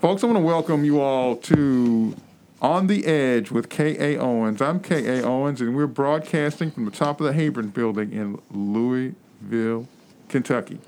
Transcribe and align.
Folks, 0.00 0.24
I 0.24 0.26
want 0.28 0.38
to 0.38 0.42
welcome 0.42 0.82
you 0.82 1.02
all 1.02 1.36
to 1.36 2.16
On 2.62 2.86
the 2.86 3.04
Edge 3.04 3.50
with 3.50 3.68
K.A. 3.68 4.16
Owens. 4.16 4.62
I'm 4.62 4.80
K.A. 4.80 5.22
Owens, 5.22 5.60
and 5.60 5.76
we're 5.76 5.86
broadcasting 5.86 6.70
from 6.70 6.86
the 6.86 6.90
top 6.90 7.20
of 7.20 7.26
the 7.26 7.34
Heyburn 7.34 7.74
building 7.74 8.10
in 8.10 8.40
Louisville, 8.50 9.86
Kentucky. 10.30 10.78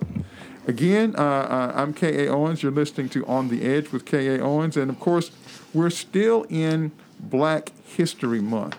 Again, 0.66 1.14
uh, 1.14 1.20
uh, 1.20 1.72
I'm 1.76 1.92
K.A. 1.92 2.28
Owens. 2.28 2.62
You're 2.62 2.72
listening 2.72 3.10
to 3.10 3.26
On 3.26 3.48
the 3.48 3.64
Edge 3.64 3.92
with 3.92 4.06
K.A. 4.06 4.40
Owens, 4.40 4.78
and 4.78 4.90
of 4.90 4.98
course, 4.98 5.30
we're 5.74 5.90
still 5.90 6.46
in 6.48 6.92
Black 7.20 7.72
History 7.84 8.40
Month. 8.40 8.76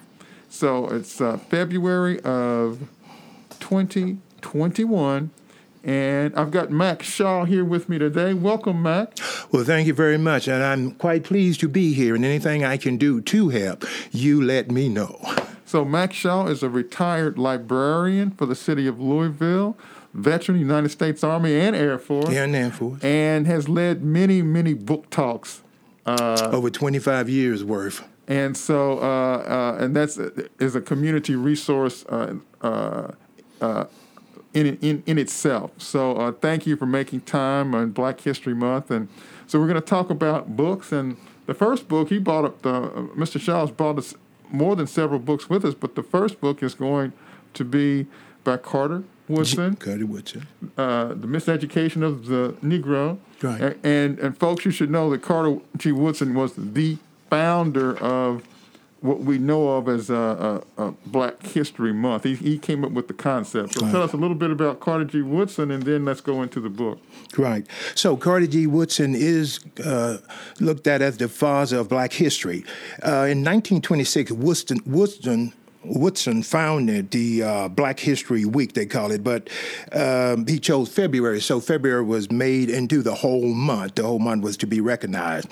So 0.49 0.87
it's 0.87 1.19
uh, 1.19 1.37
February 1.37 2.19
of 2.21 2.87
2021. 3.59 5.29
And 5.83 6.35
I've 6.35 6.49
got 6.49 6.71
Mack 6.71 7.03
Shaw 7.03 7.45
here 7.45 7.63
with 7.63 7.89
me 7.89 7.99
today. 7.99 8.33
Welcome, 8.33 8.81
Mack. 8.81 9.19
Well, 9.51 9.63
thank 9.63 9.85
you 9.85 9.93
very 9.93 10.17
much. 10.17 10.47
And 10.47 10.63
I'm 10.63 10.93
quite 10.93 11.23
pleased 11.23 11.59
to 11.59 11.67
be 11.67 11.93
here. 11.93 12.15
And 12.15 12.25
anything 12.25 12.63
I 12.63 12.77
can 12.77 12.97
do 12.97 13.21
to 13.21 13.49
help, 13.49 13.85
you 14.11 14.41
let 14.41 14.71
me 14.71 14.89
know. 14.89 15.19
So, 15.63 15.85
Mack 15.85 16.13
Shaw 16.13 16.47
is 16.47 16.63
a 16.63 16.69
retired 16.69 17.37
librarian 17.37 18.31
for 18.31 18.45
the 18.47 18.55
city 18.55 18.87
of 18.87 18.99
Louisville, 18.99 19.77
veteran 20.13 20.57
United 20.57 20.89
States 20.89 21.23
Army 21.23 21.59
and 21.59 21.75
Air 21.75 21.99
Force. 21.99 22.29
And 22.29 22.55
Air 22.55 22.71
Force. 22.71 23.03
And 23.03 23.45
has 23.45 23.69
led 23.69 24.03
many, 24.03 24.41
many 24.41 24.73
book 24.73 25.09
talks 25.11 25.61
uh, 26.05 26.49
Over 26.51 26.69
25 26.69 27.29
years 27.29 27.63
worth. 27.63 28.07
And 28.27 28.55
so, 28.57 28.99
uh, 28.99 29.37
uh, 29.37 29.77
and 29.79 29.95
that's 29.95 30.17
is 30.17 30.75
a 30.75 30.81
community 30.81 31.35
resource 31.35 32.05
uh, 32.05 32.35
uh, 32.61 33.11
uh, 33.61 33.85
in, 34.53 34.77
in 34.81 35.03
in 35.05 35.17
itself. 35.17 35.71
So, 35.77 36.31
thank 36.41 36.65
you 36.65 36.75
for 36.75 36.85
making 36.85 37.21
time 37.21 37.75
on 37.75 37.91
Black 37.91 38.21
History 38.21 38.55
Month. 38.55 38.89
And 38.89 39.09
so, 39.45 39.59
we're 39.59 39.67
going 39.67 39.81
to 39.81 39.87
talk 39.87 40.09
about 40.09 40.55
books. 40.55 40.91
And 40.91 41.17
the 41.45 41.53
first 41.53 41.87
book 41.87 42.09
he 42.09 42.17
brought 42.17 42.45
up, 42.45 42.61
Mr. 42.61 43.39
Shaw's 43.39 43.71
brought 43.71 43.99
us 43.99 44.15
more 44.51 44.75
than 44.75 44.87
several 44.87 45.19
books 45.19 45.49
with 45.49 45.65
us, 45.65 45.73
but 45.73 45.95
the 45.95 46.03
first 46.03 46.39
book 46.39 46.63
is 46.63 46.73
going 46.73 47.13
to 47.53 47.63
be 47.63 48.07
by 48.43 48.57
Carter 48.57 49.03
Woodson. 49.27 49.75
Carter 49.75 50.05
Woodson. 50.05 50.47
Uh, 50.77 51.09
the 51.09 51.27
Miseducation 51.27 52.03
of 52.03 52.27
the 52.27 52.55
Negro. 52.63 53.17
Right. 53.41 53.77
And, 53.83 54.19
and 54.19 54.37
folks, 54.37 54.65
you 54.65 54.71
should 54.71 54.91
know 54.91 55.09
that 55.09 55.21
Carter 55.21 55.59
G. 55.77 55.91
Woodson 55.91 56.33
was 56.33 56.53
the 56.55 56.97
founder 57.29 57.97
of 57.97 58.43
what 59.01 59.19
we 59.19 59.37
know 59.37 59.69
of 59.69 59.87
as 59.87 60.09
a, 60.09 60.63
a, 60.77 60.83
a 60.83 60.91
Black 61.05 61.45
History 61.45 61.93
Month. 61.93 62.23
He, 62.23 62.35
he 62.35 62.57
came 62.57 62.83
up 62.83 62.91
with 62.91 63.07
the 63.07 63.13
concept. 63.13 63.75
So 63.75 63.81
right. 63.81 63.91
tell 63.91 64.01
us 64.01 64.13
a 64.13 64.17
little 64.17 64.35
bit 64.35 64.49
about 64.49 64.79
Carter 64.79 65.05
G. 65.05 65.21
Woodson, 65.21 65.69
and 65.69 65.83
then 65.83 66.05
let's 66.05 66.21
go 66.21 66.41
into 66.41 66.59
the 66.59 66.69
book. 66.69 66.99
Right. 67.37 67.67
So 67.93 68.17
Carter 68.17 68.47
G. 68.47 68.67
Woodson 68.67 69.13
is 69.15 69.59
uh, 69.83 70.17
looked 70.59 70.87
at 70.87 71.01
as 71.01 71.17
the 71.17 71.29
father 71.29 71.77
of 71.77 71.89
Black 71.89 72.13
history. 72.13 72.65
Uh, 73.03 73.29
in 73.29 73.43
1926, 73.43 74.31
Woodson, 74.31 74.79
Woodson 74.85 75.53
Woodson 75.87 76.43
founded 76.43 77.11
the 77.11 77.43
uh, 77.43 77.67
Black 77.69 77.99
History 77.99 78.45
Week, 78.45 78.73
they 78.73 78.85
call 78.85 79.11
it, 79.11 79.23
but 79.23 79.49
um, 79.91 80.45
he 80.47 80.59
chose 80.59 80.89
February, 80.89 81.41
so 81.41 81.59
February 81.59 82.03
was 82.03 82.31
made 82.31 82.69
into 82.69 83.01
the 83.01 83.13
whole 83.13 83.53
month. 83.53 83.95
The 83.95 84.03
whole 84.03 84.19
month 84.19 84.43
was 84.43 84.57
to 84.57 84.67
be 84.67 84.81
recognized. 84.81 85.51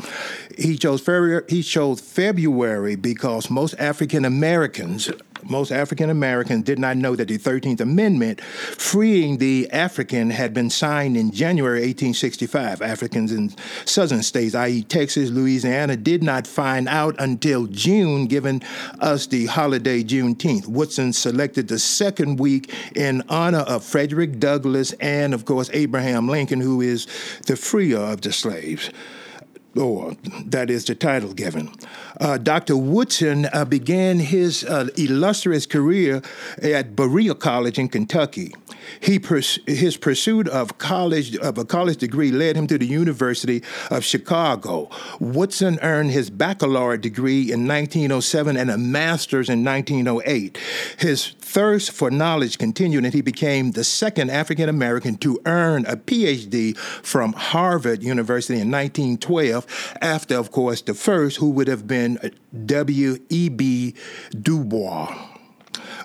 He 0.57 0.77
chose 0.77 1.01
February. 1.01 1.43
He 1.47 1.63
chose 1.63 2.01
February 2.01 2.95
because 2.95 3.49
most 3.49 3.75
African 3.79 4.25
Americans 4.25 5.11
most 5.49 5.71
African 5.71 6.09
Americans 6.09 6.63
did 6.63 6.79
not 6.79 6.97
know 6.97 7.15
that 7.15 7.27
the 7.27 7.37
13th 7.37 7.81
Amendment 7.81 8.41
freeing 8.41 9.37
the 9.37 9.69
African 9.71 10.29
had 10.29 10.53
been 10.53 10.69
signed 10.69 11.17
in 11.17 11.31
January 11.31 11.79
1865. 11.79 12.81
Africans 12.81 13.31
in 13.31 13.53
southern 13.85 14.23
states, 14.23 14.55
i.e., 14.55 14.83
Texas, 14.83 15.29
Louisiana, 15.29 15.95
did 15.95 16.23
not 16.23 16.47
find 16.47 16.87
out 16.87 17.15
until 17.19 17.67
June, 17.67 18.27
giving 18.27 18.61
us 18.99 19.27
the 19.27 19.45
holiday 19.47 20.03
Juneteenth. 20.03 20.67
Woodson 20.67 21.13
selected 21.13 21.67
the 21.67 21.79
second 21.79 22.39
week 22.39 22.73
in 22.95 23.23
honor 23.29 23.59
of 23.59 23.83
Frederick 23.83 24.39
Douglass 24.39 24.93
and, 24.93 25.33
of 25.33 25.45
course, 25.45 25.69
Abraham 25.73 26.27
Lincoln, 26.27 26.61
who 26.61 26.81
is 26.81 27.07
the 27.45 27.55
freer 27.55 27.99
of 27.99 28.21
the 28.21 28.31
slaves 28.31 28.89
or 29.75 30.15
that 30.45 30.69
is 30.69 30.85
the 30.85 30.95
title 30.95 31.33
given. 31.33 31.71
Uh, 32.19 32.37
Dr. 32.37 32.77
Woodson 32.77 33.47
uh, 33.53 33.65
began 33.65 34.19
his 34.19 34.63
uh, 34.63 34.87
illustrious 34.97 35.65
career 35.65 36.21
at 36.61 36.95
Berea 36.95 37.35
College 37.35 37.79
in 37.79 37.89
Kentucky. 37.89 38.53
He 38.99 39.19
pers- 39.19 39.59
his 39.65 39.97
pursuit 39.97 40.47
of 40.47 40.77
college 40.77 41.35
of 41.37 41.57
a 41.57 41.65
college 41.65 41.97
degree 41.97 42.31
led 42.31 42.55
him 42.55 42.67
to 42.67 42.77
the 42.77 42.85
University 42.85 43.63
of 43.89 44.03
Chicago. 44.03 44.89
Woodson 45.19 45.79
earned 45.81 46.11
his 46.11 46.29
baccalaureate 46.29 47.01
degree 47.01 47.51
in 47.51 47.67
1907 47.67 48.57
and 48.57 48.69
a 48.69 48.77
master's 48.77 49.49
in 49.49 49.63
1908. 49.63 50.57
His 50.97 51.33
thirst 51.53 51.91
for 51.91 52.09
knowledge 52.09 52.57
continued, 52.57 53.05
and 53.05 53.13
he 53.13 53.21
became 53.21 53.71
the 53.71 53.83
second 53.83 54.31
African 54.31 54.67
American 54.67 55.15
to 55.17 55.39
earn 55.45 55.85
a 55.85 55.95
PhD 55.95 56.75
from 56.77 57.33
Harvard 57.33 58.01
University 58.01 58.59
in 58.59 58.71
1912. 58.71 59.95
After, 60.01 60.35
of 60.35 60.49
course, 60.49 60.81
the 60.81 60.95
first, 60.95 61.37
who 61.37 61.51
would 61.51 61.67
have 61.67 61.87
been 61.87 62.17
W.E.B. 62.65 63.93
Du 64.41 64.63
Bois. 64.63 65.32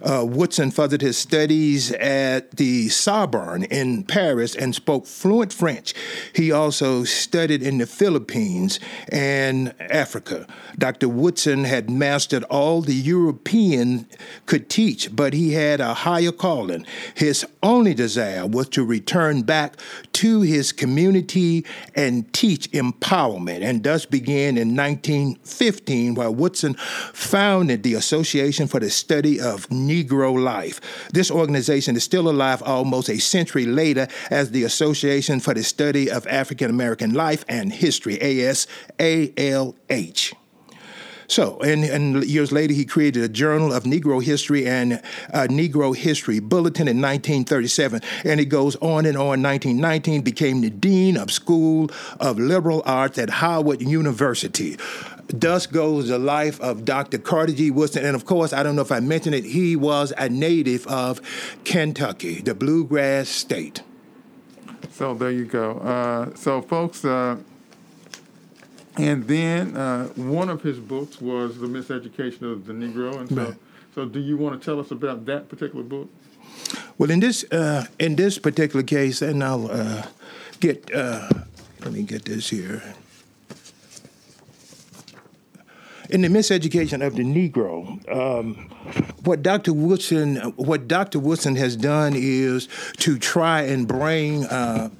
Uh, 0.02 0.24
Woodson 0.24 0.70
furthered 0.70 1.00
his 1.00 1.18
studies 1.18 1.92
at 1.92 2.52
the 2.56 2.88
Sorbonne 2.88 3.64
in 3.64 4.04
Paris 4.04 4.54
and 4.54 4.74
spoke 4.74 5.06
fluent 5.06 5.52
French. 5.52 5.94
He 6.32 6.52
also 6.52 7.04
studied 7.04 7.62
in 7.62 7.78
the 7.78 7.86
Philippines 7.86 8.78
and 9.10 9.74
Africa. 9.80 10.46
Dr. 10.76 11.08
Woodson 11.08 11.64
had 11.64 11.90
mastered 11.90 12.44
all 12.44 12.80
the 12.80 12.94
European 12.94 14.06
could 14.46 14.68
teach, 14.68 15.14
but 15.14 15.32
he 15.32 15.52
had 15.52 15.80
a 15.80 15.94
higher 15.94 16.32
calling. 16.32 16.86
His 17.14 17.44
only 17.62 17.94
desire 17.94 18.46
was 18.46 18.68
to 18.70 18.84
return 18.84 19.42
back 19.42 19.76
to 20.14 20.42
his 20.42 20.72
community 20.72 21.64
and 21.94 22.32
teach 22.32 22.70
empowerment, 22.72 23.62
and 23.62 23.82
thus 23.82 24.06
began 24.06 24.56
in 24.56 24.76
1915, 24.76 26.14
while 26.14 26.34
Woodson 26.34 26.74
founded 27.12 27.82
the 27.82 27.94
Association 27.94 28.66
for 28.66 28.80
the 28.80 28.90
Study 28.90 29.40
of 29.40 29.70
Negro 29.88 30.42
Life. 30.42 31.08
This 31.12 31.30
organization 31.30 31.96
is 31.96 32.04
still 32.04 32.28
alive 32.28 32.62
almost 32.62 33.08
a 33.08 33.18
century 33.18 33.66
later 33.66 34.06
as 34.30 34.50
the 34.50 34.64
Association 34.64 35.40
for 35.40 35.54
the 35.54 35.62
Study 35.62 36.10
of 36.10 36.26
African 36.26 36.70
American 36.70 37.14
Life 37.14 37.44
and 37.48 37.72
History, 37.72 38.18
ASALH. 38.18 38.68
So, 41.28 41.58
and, 41.60 41.84
and, 41.84 42.24
years 42.24 42.52
later, 42.52 42.72
he 42.72 42.86
created 42.86 43.22
a 43.22 43.28
Journal 43.28 43.70
of 43.70 43.82
Negro 43.84 44.24
History 44.24 44.66
and 44.66 44.94
a 45.28 45.46
Negro 45.46 45.94
History 45.94 46.40
Bulletin 46.40 46.88
in 46.88 47.02
1937. 47.02 48.00
And 48.24 48.40
it 48.40 48.46
goes 48.46 48.76
on 48.76 49.04
and 49.04 49.18
on. 49.18 49.42
1919 49.42 50.22
became 50.22 50.62
the 50.62 50.70
Dean 50.70 51.18
of 51.18 51.30
School 51.30 51.90
of 52.18 52.38
Liberal 52.38 52.82
Arts 52.86 53.18
at 53.18 53.28
Howard 53.28 53.82
University. 53.82 54.78
Thus 55.28 55.66
goes 55.66 56.08
the 56.08 56.18
life 56.18 56.58
of 56.60 56.84
Dr. 56.86 57.18
Carter 57.18 57.52
G. 57.52 57.70
Woodson. 57.70 58.04
And 58.04 58.16
of 58.16 58.24
course, 58.24 58.52
I 58.52 58.62
don't 58.62 58.76
know 58.76 58.82
if 58.82 58.92
I 58.92 59.00
mentioned 59.00 59.34
it, 59.34 59.44
he 59.44 59.76
was 59.76 60.12
a 60.16 60.28
native 60.28 60.86
of 60.86 61.20
Kentucky, 61.64 62.40
the 62.40 62.54
bluegrass 62.54 63.28
state. 63.28 63.82
So 64.90 65.14
there 65.14 65.30
you 65.30 65.44
go. 65.44 65.78
Uh, 65.78 66.34
so, 66.34 66.62
folks, 66.62 67.04
uh, 67.04 67.36
and 68.96 69.28
then 69.28 69.76
uh, 69.76 70.06
one 70.16 70.48
of 70.48 70.62
his 70.62 70.78
books 70.78 71.20
was 71.20 71.58
The 71.58 71.66
Miseducation 71.66 72.50
of 72.50 72.66
the 72.66 72.72
Negro. 72.72 73.18
And 73.20 73.28
so, 73.28 73.44
right. 73.44 73.54
so 73.94 74.04
do 74.06 74.20
you 74.20 74.36
want 74.36 74.60
to 74.60 74.64
tell 74.64 74.80
us 74.80 74.90
about 74.90 75.26
that 75.26 75.48
particular 75.48 75.84
book? 75.84 76.08
Well, 76.96 77.10
in 77.10 77.20
this 77.20 77.44
uh, 77.52 77.86
in 77.98 78.16
this 78.16 78.38
particular 78.38 78.82
case, 78.82 79.22
and 79.22 79.44
I'll 79.44 79.70
uh, 79.70 80.06
get 80.58 80.92
uh, 80.92 81.28
let 81.80 81.92
me 81.92 82.02
get 82.02 82.24
this 82.24 82.48
here 82.48 82.82
in 86.08 86.22
the 86.22 86.28
miseducation 86.28 87.04
of 87.06 87.16
the 87.16 87.24
Negro, 87.24 87.86
um, 88.14 88.70
what 89.24 89.42
Dr. 89.42 89.72
Woodson, 89.72 90.36
what 90.56 90.88
Dr. 90.88 91.18
Woodson 91.18 91.56
has 91.56 91.76
done 91.76 92.14
is 92.16 92.68
to 92.98 93.18
try 93.18 93.62
and 93.62 93.86
bring. 93.86 94.44
Uh, 94.46 94.90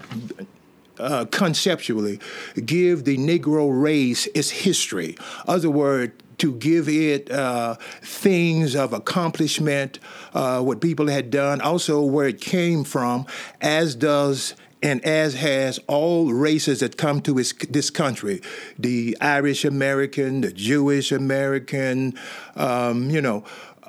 uh, 0.99 1.25
conceptually, 1.27 2.19
give 2.67 3.05
the 3.05 3.17
Negro 3.17 3.71
race 3.71 4.27
its 4.35 4.51
history. 4.51 5.17
Other 5.47 5.71
word, 5.71 6.13
to 6.39 6.53
give 6.55 6.89
it 6.89 7.31
uh, 7.31 7.77
things 8.03 8.75
of 8.75 8.93
accomplishment, 8.93 10.01
uh, 10.35 10.61
what 10.61 10.81
people 10.81 11.07
had 11.07 11.31
done, 11.31 11.61
also 11.61 12.03
where 12.03 12.27
it 12.27 12.41
came 12.41 12.83
from, 12.83 13.27
as 13.61 13.95
does 13.95 14.55
and 14.83 15.05
as 15.05 15.35
has 15.35 15.79
all 15.87 16.33
races 16.33 16.81
that 16.81 16.97
come 16.97 17.21
to 17.23 17.37
his, 17.37 17.53
this 17.71 17.91
country. 17.91 18.41
The 18.79 19.17
Irish 19.21 19.65
American, 19.65 20.43
the 20.43 20.53
Jewish 20.53 21.13
American, 21.13 22.19
um, 22.57 23.11
you 23.11 23.21
know, 23.21 23.45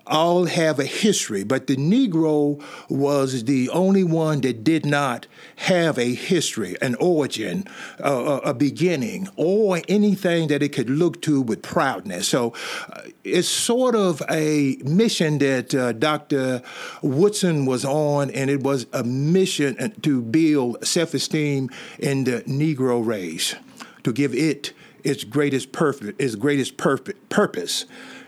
all 0.10 0.46
have 0.46 0.80
a 0.80 0.86
history, 0.86 1.44
but 1.44 1.68
the 1.68 1.76
Negro 1.76 2.62
was 2.90 3.46
the 3.46 3.70
only 3.70 4.04
one 4.04 4.42
that 4.42 4.64
did 4.64 4.86
not 4.86 5.28
have 5.58 5.98
a 5.98 6.14
history, 6.14 6.76
an 6.82 6.96
origin, 6.96 7.66
uh, 8.04 8.40
a 8.44 8.54
beginning, 8.54 9.30
or 9.36 9.82
anything 9.88 10.48
that 10.48 10.64
it 10.64 10.70
could 10.70 10.90
look 10.90 11.22
to 11.22 11.42
with 11.42 11.62
proudness. 11.62 12.28
So 12.28 12.54
uh, 12.92 13.02
it's 13.24 13.48
sort 13.48 13.96
of 13.96 14.22
a 14.30 14.78
mission 14.84 15.38
that 15.40 15.74
uh, 15.76 15.94
Dr. 15.94 16.62
Woodson 17.02 17.66
was 17.66 17.86
on, 17.86 18.32
and 18.32 18.50
it 18.50 18.64
was 18.64 18.88
a 18.92 19.04
mission 19.04 19.78
uh, 19.80 19.90
to 20.02 20.22
build 20.22 20.86
self 20.86 21.14
esteem 21.14 21.70
in 22.00 22.24
the 22.24 22.42
Negro 22.42 23.06
race, 23.06 23.56
to 24.04 24.12
give 24.12 24.34
it 24.34 24.74
its 25.04 25.24
greatest 25.24 25.72
purpose, 25.72 26.14
its 26.18 26.36
greatest 26.36 26.78
purpose 26.78 27.86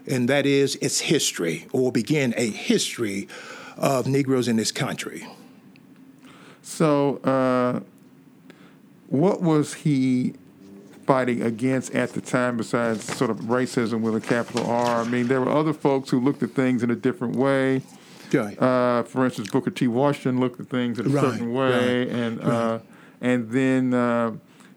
and 0.07 0.27
that 0.29 0.45
is 0.45 0.75
its 0.77 1.00
history, 1.00 1.68
or 1.71 1.91
begin 1.91 2.33
a 2.38 2.50
history 2.50 3.27
of 3.77 4.07
Negroes 4.07 4.47
in 4.47 4.56
this 4.56 4.71
country. 4.71 5.27
So, 6.62 7.18
uh, 7.18 7.81
what 9.07 9.41
was 9.41 9.73
he 9.73 10.33
fighting 11.06 11.41
against 11.41 11.94
at 11.94 12.13
the 12.13 12.21
time 12.21 12.57
besides 12.57 13.03
sort 13.03 13.29
of 13.29 13.38
racism 13.41 14.01
with 14.01 14.15
a 14.15 14.21
capital 14.21 14.69
R? 14.69 15.01
I 15.01 15.07
mean, 15.07 15.27
there 15.27 15.41
were 15.41 15.51
other 15.51 15.73
folks 15.73 16.09
who 16.09 16.19
looked 16.19 16.44
at 16.44 16.51
things 16.51 16.83
in 16.83 16.91
a 16.91 16.95
different 16.95 17.35
way. 17.35 17.81
Right. 18.31 18.59
Uh, 18.62 19.03
for 19.03 19.25
instance, 19.25 19.50
Booker 19.50 19.71
T. 19.71 19.88
Washington 19.88 20.39
looked 20.39 20.59
at 20.59 20.68
things 20.68 21.00
in 21.00 21.07
a 21.07 21.09
right, 21.09 21.21
certain 21.21 21.53
way, 21.53 22.06
right, 22.06 22.07
and. 22.07 22.41
Uh, 22.41 22.79
and 23.23 23.51
then 23.51 23.94
uh, 23.94 24.31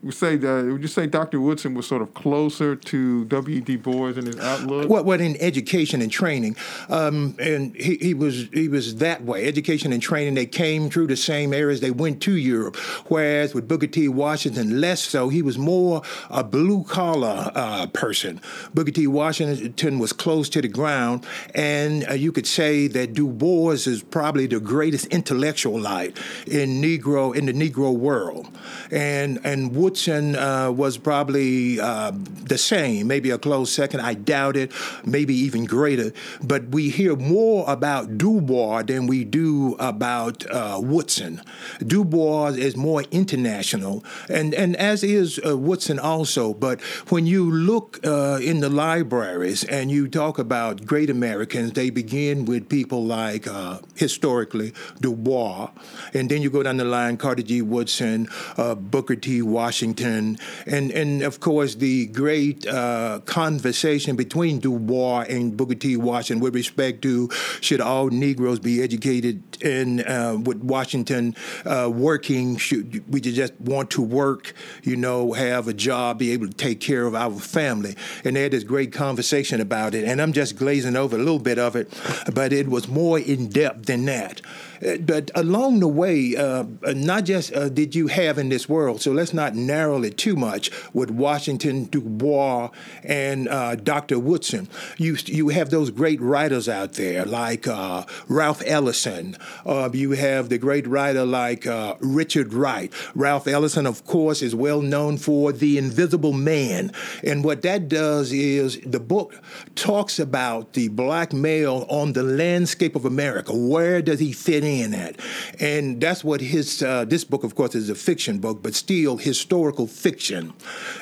would 0.05 0.15
say 0.15 0.37
that, 0.37 0.65
would 0.67 0.83
you 0.83 0.89
say 0.89 1.07
Dr. 1.07 1.41
Woodson 1.41 1.75
was 1.75 1.87
sort 1.87 2.03
of 2.03 2.13
closer 2.13 2.77
to 2.77 3.25
W.D. 3.25 3.77
Bois 3.77 4.09
in 4.09 4.27
his 4.27 4.39
outlook? 4.39 4.89
What, 4.89 5.07
what 5.07 5.21
in 5.21 5.37
education 5.41 6.03
and 6.03 6.13
training, 6.13 6.57
um, 6.91 7.35
and 7.39 7.75
he, 7.75 7.97
he 7.97 8.15
was 8.15 8.49
he 8.53 8.69
was 8.69 8.97
that 8.97 9.25
way. 9.25 9.47
Education 9.47 9.93
and 9.93 10.03
training, 10.03 10.35
they 10.35 10.47
came 10.47 10.91
through 10.91 11.07
the 11.07 11.17
same 11.17 11.55
areas. 11.55 11.81
They 11.81 11.91
went 11.91 12.21
to 12.23 12.37
Europe, 12.37 12.77
whereas 13.09 13.55
with 13.55 13.67
Booker 13.67 13.87
T. 13.87 14.09
Washington, 14.09 14.81
less 14.81 15.03
so. 15.03 15.31
He 15.31 15.41
was 15.41 15.57
more 15.57 16.03
a 16.29 16.45
blue 16.45 16.85
collar 16.85 17.51
uh, 17.55 17.87
person. 17.89 18.43
Booker 18.75 18.91
T. 18.91 19.07
Washington 19.07 19.99
was 19.99 20.13
close 20.13 20.51
to 20.51 20.61
the 20.61 20.69
ground, 20.69 21.25
and 21.55 22.07
uh, 22.11 22.13
you 22.13 22.31
could 22.31 22.47
say 22.47 22.89
that 22.89 23.15
Du 23.15 23.29
Bois 23.29 23.73
is 23.73 24.03
probably 24.03 24.47
the 24.47 24.61
greatest 24.61 25.07
intellectual 25.07 25.81
light 25.81 26.19
in 26.47 26.83
Negro 26.83 27.35
in 27.35 27.47
the 27.47 27.55
Negro 27.55 27.97
world, 27.97 28.49
and 28.91 29.41
and 29.45 29.75
Woodson 29.75 29.94
Uh, 29.95 30.73
was 30.75 30.99
probably 30.99 31.79
uh, 31.81 32.11
the 32.13 32.59
same, 32.59 33.07
maybe 33.07 33.31
a 33.31 33.39
close 33.39 33.71
second. 33.73 34.01
I 34.01 34.15
doubt 34.15 34.57
it, 34.57 34.73
maybe 35.05 35.35
even 35.35 35.67
greater. 35.67 36.13
But 36.43 36.67
we 36.71 36.91
hear 36.91 37.15
more 37.15 37.65
about 37.69 38.19
Du 38.19 38.41
Bois 38.41 38.83
than 38.83 39.07
we 39.07 39.23
do 39.25 39.77
about 39.79 40.45
uh, 40.51 40.81
Woodson. 40.83 41.41
Du 41.79 42.05
Bois 42.05 42.49
is 42.49 42.77
more 42.77 43.05
international, 43.13 44.05
and, 44.29 44.53
and 44.53 44.75
as 44.77 45.05
is 45.05 45.41
uh, 45.47 45.57
Woodson 45.57 46.01
also. 46.01 46.53
But 46.53 46.81
when 47.09 47.25
you 47.25 47.49
look 47.49 48.05
uh, 48.05 48.41
in 48.43 48.59
the 48.59 48.69
libraries 48.69 49.63
and 49.63 49.93
you 49.93 50.09
talk 50.09 50.41
about 50.41 50.85
great 50.85 51.09
Americans, 51.09 51.73
they 51.73 51.91
begin 51.91 52.47
with 52.47 52.69
people 52.69 53.05
like 53.05 53.47
uh, 53.47 53.79
historically 53.95 54.73
Du 55.01 55.15
Bois, 55.15 55.71
and 56.13 56.29
then 56.29 56.43
you 56.43 56.51
go 56.51 56.65
down 56.65 56.79
the 56.79 56.85
line 56.85 57.17
Carter 57.17 57.43
G. 57.45 57.63
Woodson, 57.63 58.29
Booker 58.57 59.15
T. 59.15 59.41
Washington. 59.41 59.84
Washington, 59.85 60.39
and, 60.67 60.91
and 60.93 61.23
of 61.23 61.41
course 61.41 61.75
the 61.75 62.07
great 62.07 62.67
uh, 62.67 63.21
conversation 63.27 64.17
between 64.17 64.59
Du 64.59 64.79
Bois 64.79 65.27
and 65.29 65.57
Booker 65.57 65.75
T. 65.75 65.97
Washington 65.97 66.43
with 66.43 66.55
respect 66.55 67.03
to 67.03 67.29
should 67.61 67.83
all 67.83 68.09
Negroes 68.09 68.59
be 68.59 68.83
educated 68.83 69.43
in 69.63 70.01
uh, 70.07 70.39
with 70.43 70.63
Washington 70.63 71.37
uh, 71.67 71.91
working? 71.93 72.57
Should 72.57 73.05
we 73.13 73.21
just 73.21 73.61
want 73.61 73.91
to 73.91 74.03
work, 74.03 74.55
you 74.83 74.97
know, 74.97 75.33
have 75.33 75.69
a 75.69 75.75
job, 75.75 76.19
be 76.19 76.33
able 76.33 76.47
to 76.47 76.55
take 76.55 76.81
care 76.81 77.07
of 77.07 77.15
our 77.15 77.39
family? 77.39 77.95
And 78.25 78.37
they 78.37 78.45
had 78.45 78.53
this 78.53 78.65
great 78.65 78.91
conversation 78.93 79.61
about 79.61 79.95
it, 79.95 80.05
and 80.05 80.23
I'm 80.23 80.33
just 80.33 80.57
glazing 80.57 80.97
over 80.97 81.17
a 81.17 81.19
little 81.19 81.39
bit 81.39 81.59
of 81.59 81.77
it, 81.77 81.93
but 82.33 82.55
it 82.55 82.69
was 82.69 82.89
more 82.89 83.19
in 83.19 83.51
depth 83.51 83.85
than 83.85 84.07
that. 84.07 84.41
Uh, 84.85 84.97
but 84.99 85.31
along 85.35 85.81
the 85.81 85.89
way, 85.89 86.37
uh, 86.37 86.65
not 86.95 87.25
just 87.25 87.53
uh, 87.55 87.69
did 87.69 87.95
you 87.95 88.09
have 88.09 88.39
in 88.39 88.49
this 88.49 88.69
world, 88.69 89.01
so 89.01 89.13
let's 89.13 89.35
not 89.35 89.55
narrow 89.55 90.03
it 90.03 90.17
too 90.17 90.37
much 90.37 90.71
with 90.93 91.11
Washington, 91.11 91.85
Du 91.85 92.01
Bois, 92.01 92.71
and 93.03 93.49
uh, 93.49 93.75
Dr. 93.77 94.19
Woodson. 94.19 94.69
You, 94.97 95.17
you 95.27 95.51
have 95.51 95.71
those 95.71 95.91
great 95.91 96.21
writers 96.21 96.69
out 96.69 96.95
there 96.95 97.25
like 97.25 97.67
uh, 97.67 98.05
Ralph 98.29 98.63
Ellison. 98.67 99.37
Uh, 99.65 99.91
you 99.93 100.13
have 100.13 100.49
the 100.49 100.59
great 100.59 100.87
writer 100.87 101.25
like 101.25 101.67
Richard 102.01 102.53
Wright. 102.53 102.93
Ralph 103.15 103.47
Ellison, 103.47 103.87
of 103.87 104.05
course, 104.05 104.43
is 104.43 104.55
well 104.55 104.81
known 104.81 105.19
for 105.19 105.53
The 105.53 105.79
Invisible 105.79 106.33
Man. 106.33 106.93
And 107.23 107.45
what 107.45 107.63
that 107.63 107.89
does 107.89 108.33
is 108.33 108.81
the 108.85 109.01
book 109.01 109.41
talks 109.75 110.19
about 110.19 110.73
the 110.73 110.89
black 110.89 111.33
male 111.33 111.87
on 111.89 112.13
the 112.13 112.23
landscape 112.23 112.97
of 112.97 113.05
America. 113.05 113.55
Where 113.55 114.03
does 114.03 114.21
he 114.21 114.33
fit 114.33 114.64
in? 114.65 114.95
that. 114.95 115.17
And 115.61 116.01
that's 116.01 116.25
what 116.25 116.41
his, 116.41 116.83
uh, 116.83 117.05
this 117.05 117.25
book, 117.25 117.45
of 117.45 117.55
course, 117.55 117.75
is 117.75 117.91
a 117.91 117.95
fiction 117.95 118.39
book, 118.39 118.63
but 118.63 118.75
still 118.75 119.17
historical 119.17 119.87
fiction. 119.87 120.53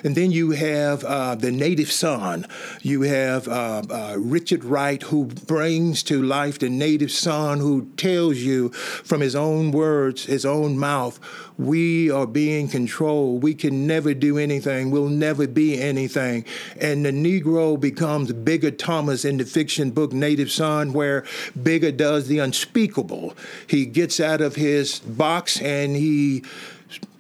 And 0.05 0.17
then 0.17 0.31
you 0.33 0.51
have 0.51 1.05
uh, 1.05 1.35
The 1.35 1.53
Native 1.53 1.91
Son. 1.91 2.47
You 2.83 3.03
have 3.03 3.49
uh, 3.49 3.83
uh, 3.89 4.17
Richard 4.19 4.65
Wright, 4.65 5.03
who 5.03 5.27
brings 5.27 6.03
to 6.05 6.23
life 6.23 6.59
the 6.59 6.69
native 6.69 7.11
son, 7.11 7.59
who 7.61 7.87
tells 7.97 8.39
you 8.39 8.71
from 8.71 9.21
his 9.21 9.37
own 9.37 9.71
words, 9.71 10.25
his 10.25 10.45
own 10.45 10.79
mouth, 10.79 11.19
we 11.59 12.11
are 12.11 12.27
being 12.27 12.69
controlled. 12.69 13.43
We 13.43 13.55
can 13.55 13.87
never 13.87 14.15
do 14.15 14.39
anything. 14.39 14.91
We'll 14.91 15.09
never 15.09 15.47
be 15.47 15.81
anything. 15.81 16.45
And 16.81 17.05
the 17.05 17.11
Negro 17.11 17.79
becomes 17.79 18.33
Bigger 18.33 18.71
Thomas 18.71 19.25
in 19.25 19.37
the 19.37 19.45
fiction 19.45 19.91
book 19.91 20.13
Native 20.13 20.51
Son, 20.51 20.93
where 20.93 21.25
Bigger 21.61 21.93
does 21.93 22.29
the 22.29 22.39
unspeakable. 22.39 23.37
He 23.67 23.87
gets 23.87 24.21
out 24.21 24.41
of 24.41 24.57
his 24.57 25.01
box 25.01 25.61
and 25.61 25.97
he 25.97 26.43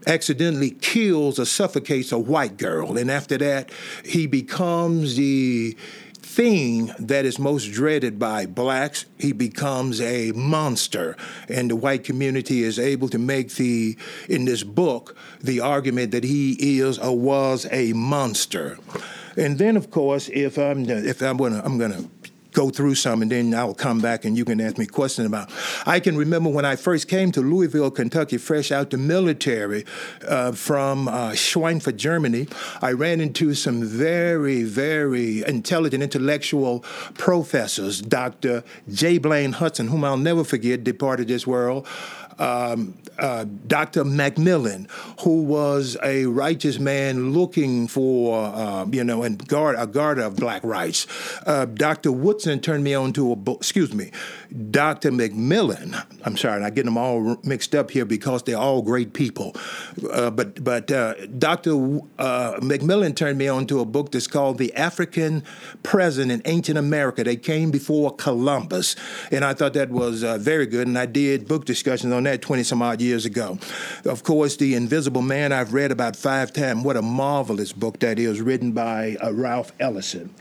accidentally 0.06 0.70
kills 0.70 1.38
or 1.38 1.44
suffocates 1.44 2.12
a 2.12 2.18
white 2.18 2.56
girl. 2.56 2.96
And 2.96 3.10
after 3.10 3.38
that, 3.38 3.70
he 4.04 4.26
becomes 4.26 5.16
the 5.16 5.76
thing 6.32 6.92
that 6.98 7.24
is 7.24 7.38
most 7.38 7.72
dreaded 7.72 8.18
by 8.18 8.46
blacks, 8.46 9.04
he 9.18 9.32
becomes 9.32 10.00
a 10.00 10.32
monster. 10.32 11.16
And 11.48 11.70
the 11.70 11.76
white 11.76 12.04
community 12.04 12.62
is 12.62 12.78
able 12.78 13.08
to 13.10 13.18
make 13.18 13.50
the, 13.54 13.96
in 14.28 14.46
this 14.46 14.62
book, 14.62 15.16
the 15.40 15.60
argument 15.60 16.12
that 16.12 16.24
he 16.24 16.78
is 16.78 16.98
or 16.98 17.18
was 17.18 17.66
a 17.70 17.92
monster. 17.92 18.78
And 19.36 19.58
then, 19.58 19.76
of 19.76 19.90
course, 19.90 20.28
if 20.28 20.58
I'm 20.58 20.88
if 20.88 21.22
I'm 21.22 21.38
gonna 21.38 21.62
I'm 21.64 21.78
gonna 21.78 22.04
go 22.52 22.70
through 22.70 22.94
some, 22.94 23.22
and 23.22 23.30
then 23.30 23.54
I'll 23.54 23.74
come 23.74 24.00
back 24.00 24.24
and 24.24 24.36
you 24.36 24.44
can 24.44 24.60
ask 24.60 24.78
me 24.78 24.86
questions 24.86 25.26
about. 25.26 25.50
I 25.86 26.00
can 26.00 26.16
remember 26.16 26.50
when 26.50 26.64
I 26.64 26.76
first 26.76 27.08
came 27.08 27.32
to 27.32 27.40
Louisville, 27.40 27.90
Kentucky, 27.90 28.38
fresh 28.38 28.70
out 28.70 28.90
the 28.90 28.98
military 28.98 29.84
uh, 30.26 30.52
from 30.52 31.08
uh, 31.08 31.30
Schweinfurt, 31.30 31.96
Germany. 31.96 32.48
I 32.80 32.92
ran 32.92 33.20
into 33.20 33.54
some 33.54 33.82
very, 33.82 34.62
very 34.62 35.44
intelligent, 35.44 36.02
intellectual 36.02 36.80
professors. 37.14 38.00
Dr. 38.00 38.62
J. 38.88 39.18
Blaine 39.18 39.52
Hudson, 39.52 39.88
whom 39.88 40.04
I'll 40.04 40.16
never 40.16 40.44
forget, 40.44 40.84
departed 40.84 41.28
this 41.28 41.46
world 41.46 41.86
um, 42.38 42.94
uh, 43.18 43.44
Dr. 43.66 44.04
Macmillan, 44.04 44.88
who 45.20 45.42
was 45.42 45.96
a 46.02 46.26
righteous 46.26 46.78
man 46.78 47.32
looking 47.32 47.88
for, 47.88 48.44
uh, 48.44 48.86
you 48.90 49.04
know, 49.04 49.22
and 49.22 49.46
guard 49.46 49.76
a 49.78 49.86
guard 49.86 50.18
of 50.18 50.36
black 50.36 50.62
rights. 50.64 51.06
Uh, 51.46 51.66
Dr. 51.66 52.10
Woodson 52.42 52.60
turned 52.60 52.82
me 52.82 52.92
on 52.92 53.12
to 53.12 53.30
a 53.30 53.36
book. 53.36 53.58
Excuse 53.58 53.94
me, 53.94 54.10
Dr. 54.70 55.12
McMillan. 55.12 56.04
I'm 56.24 56.36
sorry, 56.36 56.64
I 56.64 56.70
get 56.70 56.84
them 56.86 56.98
all 56.98 57.36
mixed 57.44 57.72
up 57.72 57.92
here 57.92 58.04
because 58.04 58.42
they're 58.42 58.56
all 58.56 58.82
great 58.82 59.12
people. 59.12 59.54
Uh, 60.10 60.30
but 60.30 60.64
but 60.64 60.90
uh, 60.90 61.14
Dr. 61.26 62.00
Uh, 62.18 62.58
Macmillan 62.60 63.14
turned 63.14 63.38
me 63.38 63.46
on 63.46 63.66
to 63.68 63.78
a 63.78 63.84
book 63.84 64.10
that's 64.10 64.26
called 64.26 64.58
"The 64.58 64.74
African 64.74 65.44
Presence 65.84 66.32
in 66.32 66.42
Ancient 66.44 66.78
America." 66.78 67.22
They 67.22 67.36
came 67.36 67.70
before 67.70 68.16
Columbus, 68.16 68.96
and 69.30 69.44
I 69.44 69.54
thought 69.54 69.74
that 69.74 69.90
was 69.90 70.24
very 70.42 70.66
good. 70.66 70.88
And 70.88 70.98
I 70.98 71.06
did 71.06 71.46
book 71.46 71.64
discussions 71.64 72.12
on 72.12 72.22
on 72.22 72.24
that 72.24 72.40
20 72.42 72.62
some 72.62 72.82
odd 72.82 73.00
years 73.00 73.24
ago. 73.24 73.58
Of 74.04 74.22
course, 74.22 74.56
The 74.56 74.74
Invisible 74.74 75.22
Man, 75.22 75.52
I've 75.52 75.74
read 75.74 75.90
about 75.90 76.14
five 76.14 76.52
times. 76.52 76.84
What 76.84 76.96
a 76.96 77.02
marvelous 77.02 77.72
book 77.72 77.98
that 77.98 78.18
is, 78.18 78.40
written 78.40 78.72
by 78.72 79.16
uh, 79.22 79.32
Ralph 79.32 79.72
Ellison. 79.80 80.32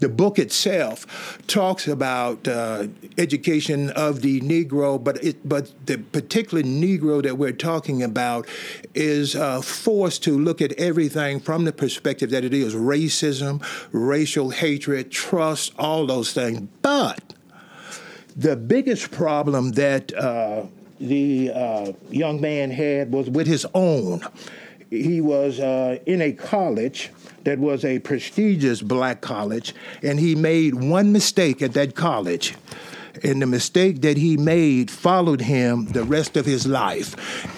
The 0.00 0.08
book 0.08 0.38
itself 0.38 1.38
talks 1.46 1.86
about 1.86 2.48
uh, 2.48 2.88
education 3.18 3.90
of 3.90 4.22
the 4.22 4.40
Negro, 4.40 5.02
but 5.02 5.22
it, 5.22 5.46
but 5.48 5.72
the 5.86 5.98
particular 5.98 6.62
Negro 6.62 7.22
that 7.22 7.36
we're 7.36 7.52
talking 7.52 8.02
about 8.02 8.48
is 8.94 9.36
uh, 9.36 9.60
forced 9.60 10.24
to 10.24 10.38
look 10.38 10.60
at 10.60 10.72
everything 10.72 11.38
from 11.38 11.64
the 11.64 11.72
perspective 11.72 12.30
that 12.30 12.44
it 12.44 12.54
is 12.54 12.74
racism, 12.74 13.62
racial 13.92 14.50
hatred, 14.50 15.10
trust, 15.10 15.72
all 15.78 16.06
those 16.06 16.32
things. 16.32 16.66
But 16.82 17.34
the 18.36 18.56
biggest 18.56 19.10
problem 19.10 19.72
that 19.72 20.14
uh, 20.14 20.64
the 20.98 21.50
uh, 21.54 21.92
young 22.10 22.40
man 22.40 22.70
had 22.70 23.12
was 23.12 23.28
with 23.28 23.46
his 23.46 23.66
own. 23.74 24.22
He 24.90 25.20
was 25.20 25.60
uh, 25.60 25.98
in 26.04 26.20
a 26.20 26.32
college 26.32 27.10
that 27.44 27.58
was 27.58 27.84
a 27.84 28.00
prestigious 28.00 28.82
black 28.82 29.20
college, 29.20 29.74
and 30.02 30.18
he 30.18 30.34
made 30.34 30.74
one 30.74 31.12
mistake 31.12 31.62
at 31.62 31.74
that 31.74 31.94
college. 31.94 32.56
And 33.22 33.42
the 33.42 33.46
mistake 33.46 34.02
that 34.02 34.16
he 34.16 34.36
made 34.36 34.90
followed 34.90 35.42
him 35.42 35.86
the 35.86 36.04
rest 36.04 36.36
of 36.36 36.46
his 36.46 36.66
life. 36.66 37.16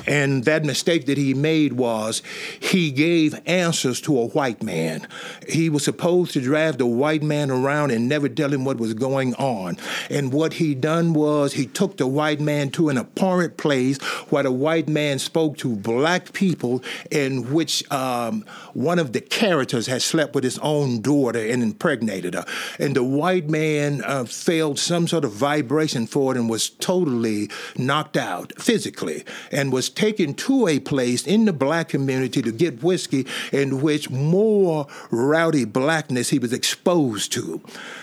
And 0.09 0.45
that 0.45 0.65
mistake 0.65 1.07
that 1.07 1.19
he 1.19 1.35
made 1.35 1.75
was 1.75 2.23
he 2.59 2.91
gave 2.91 3.41
answers 3.47 4.01
to 4.03 4.19
a 4.19 4.27
white 4.29 4.63
man. 4.63 5.07
He 5.49 5.71
was 5.71 5.85
supposed 5.85 6.33
to 6.33 6.41
drive 6.41 6.79
the 6.79 6.87
white 6.87 7.23
man 7.23 7.51
around 7.51 7.91
and 7.91 8.09
never 8.09 8.29
tell 8.29 8.53
him 8.53 8.65
what 8.65 8.79
was 8.79 8.95
going 8.95 9.35
on. 9.35 9.79
And 10.11 10.33
what 10.33 10.55
he 10.55 10.75
done 10.75 11.15
was 11.15 11.53
he 11.53 11.67
took 11.67 11.97
the 11.97 12.07
white 12.07 12.41
man 12.41 12.71
to 12.71 12.89
an 12.89 12.99
apparent 12.99 13.57
place 13.57 13.99
where 14.31 14.43
the 14.43 14.53
white 14.53 14.89
man 14.89 15.19
spoke 15.19 15.57
to 15.59 15.77
black 15.77 16.33
people, 16.33 16.83
in 17.11 17.53
which 17.53 17.91
um, 17.93 18.45
one 18.75 18.99
of 18.99 19.13
the 19.13 19.21
characters 19.21 19.87
had 19.87 20.03
slept 20.03 20.35
with 20.35 20.45
his 20.45 20.59
own 20.59 21.01
daughter 21.01 21.39
and 21.39 21.63
impregnated 21.63 22.35
her. 22.35 22.45
And 22.79 22.97
the 22.97 23.05
white 23.05 23.49
man 23.49 24.03
uh, 24.05 24.25
failed 24.25 24.79
some 24.79 25.07
sort 25.07 25.25
of 25.25 25.33
vibration 25.53 26.07
for 26.07 26.35
it 26.35 26.39
and 26.39 26.49
was 26.49 26.71
totally 26.71 27.51
knocked 27.77 28.17
out 28.17 28.53
physically 28.59 29.25
and 29.51 29.73
was 29.73 29.91
taken 29.91 30.33
to 30.33 30.67
a 30.67 30.79
place 30.79 31.27
in 31.27 31.45
the 31.45 31.53
black 31.53 31.89
community 31.91 32.41
to 32.41 32.53
get 32.53 32.83
whiskey 32.83 33.27
in 33.53 33.83
which 33.83 34.09
more 34.09 34.87
rowdy 35.11 35.65
blackness 35.65 36.31
he 36.31 36.39
was 36.39 36.53
exposed 36.53 37.33
to. 37.33 37.61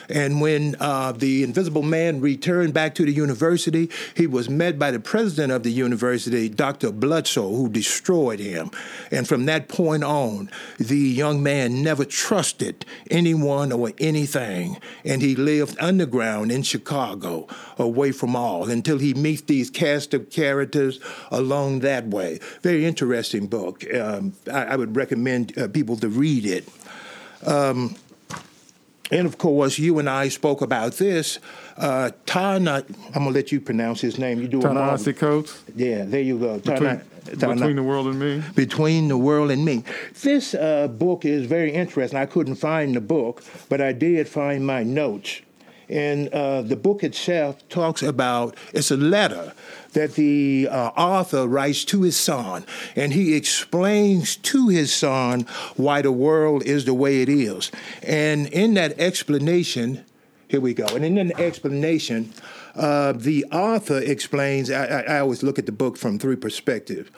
And 0.10 0.42
when 0.42 0.76
uh, 0.80 1.12
the 1.12 1.44
Invisible 1.44 1.84
Man 1.84 2.20
returned 2.20 2.74
back 2.74 2.96
to 2.96 3.06
the 3.06 3.12
university, 3.12 3.90
he 4.16 4.28
was 4.28 4.50
met 4.50 4.80
by 4.80 4.92
the 4.92 5.00
president 5.00 5.52
of 5.52 5.64
the 5.64 5.72
university, 5.72 6.50
Dr. 6.50 6.92
Bledsoe, 6.92 7.56
who 7.56 7.70
destroyed 7.70 8.40
him. 8.40 8.72
And 9.12 9.28
from 9.28 9.46
that 9.46 9.68
point 9.68 10.04
on, 10.04 10.50
the 10.78 10.98
young 10.98 11.44
man 11.44 11.84
never 11.84 12.06
trusted 12.06 12.86
anyone 13.12 13.72
or 13.72 13.92
anything. 14.00 14.78
And 15.06 15.22
he 15.22 15.36
lived 15.36 15.78
underground 15.80 16.52
in 16.52 16.64
Chicago, 16.64 17.39
away 17.78 18.12
from 18.12 18.36
all, 18.36 18.70
until 18.70 18.98
he 18.98 19.14
meets 19.14 19.42
these 19.44 19.70
cast 19.70 20.14
of 20.14 20.30
characters 20.30 21.00
along 21.32 21.80
that 21.80 22.08
way. 22.08 22.40
Very 22.62 22.86
interesting 22.86 23.48
book. 23.48 23.84
Um, 23.94 24.34
I, 24.52 24.66
I, 24.66 24.76
would 24.76 24.96
recommend 24.96 25.58
uh, 25.58 25.68
people 25.68 25.98
to 25.98 26.10
read 26.10 26.46
it. 26.46 26.68
Um, 27.46 27.96
and 29.12 29.26
of 29.26 29.38
course, 29.38 29.80
you 29.80 30.00
and 30.00 30.10
I 30.10 30.30
spoke 30.30 30.62
about 30.62 30.94
this. 30.94 31.40
Uh, 31.78 32.12
Tana, 32.26 32.84
I'm 33.08 33.14
gonna 33.14 33.30
let 33.32 33.52
you 33.52 33.60
pronounce 33.60 34.02
his 34.02 34.20
name. 34.20 34.40
You 34.40 34.48
do 34.48 34.62
Ta-Nehisi 34.62 35.18
Coates. 35.18 35.64
Yeah, 35.76 36.06
there 36.06 36.22
you 36.22 36.38
go. 36.38 36.60
Between, 36.60 37.02
between 37.26 37.76
the 37.76 37.84
world 37.84 38.08
and 38.08 38.20
me. 38.20 38.44
Between 38.56 39.08
the 39.08 39.18
world 39.18 39.50
and 39.50 39.66
me. 39.66 39.84
This 40.22 40.54
uh, 40.54 40.88
book 40.88 41.26
is 41.26 41.46
very 41.46 41.72
interesting. 41.72 42.20
I 42.20 42.26
couldn't 42.26 42.56
find 42.56 42.96
the 42.96 43.02
book, 43.02 43.44
but 43.68 43.82
I 43.82 43.94
did 43.94 44.28
find 44.28 44.66
my 44.66 44.84
notes. 44.84 45.42
And 45.90 46.30
uh, 46.30 46.62
the 46.62 46.76
book 46.76 47.04
itself 47.04 47.68
talks 47.68 48.04
about 48.04 48.56
it's 48.74 48.92
a 48.92 48.98
letter 48.98 49.54
that 49.94 50.14
the 50.14 50.68
uh, 50.70 50.90
author 50.96 51.48
writes 51.48 51.84
to 51.86 52.04
his 52.04 52.16
son, 52.16 52.64
and 52.96 53.12
he 53.12 53.36
explains 53.36 54.36
to 54.36 54.70
his 54.70 54.94
son 54.94 55.48
why 55.76 56.04
the 56.04 56.12
world 56.12 56.64
is 56.64 56.86
the 56.86 56.94
way 56.94 57.22
it 57.24 57.30
is. 57.30 57.72
And 58.04 58.48
in 58.48 58.76
that 58.76 59.00
explanation, 59.00 60.06
here 60.48 60.62
we 60.62 60.74
go. 60.74 60.86
And 60.86 61.04
in 61.04 61.30
the 61.30 61.40
explanation, 61.40 62.34
uh, 62.76 63.14
the 63.14 63.46
author 63.46 64.00
explains. 64.00 64.70
I, 64.70 64.86
I, 64.86 65.00
I, 65.02 65.20
always 65.20 65.44
look 65.44 65.60
at 65.60 65.66
the 65.66 65.72
book 65.72 65.98
from 65.98 66.20
three 66.20 66.36
perspectives. 66.36 67.10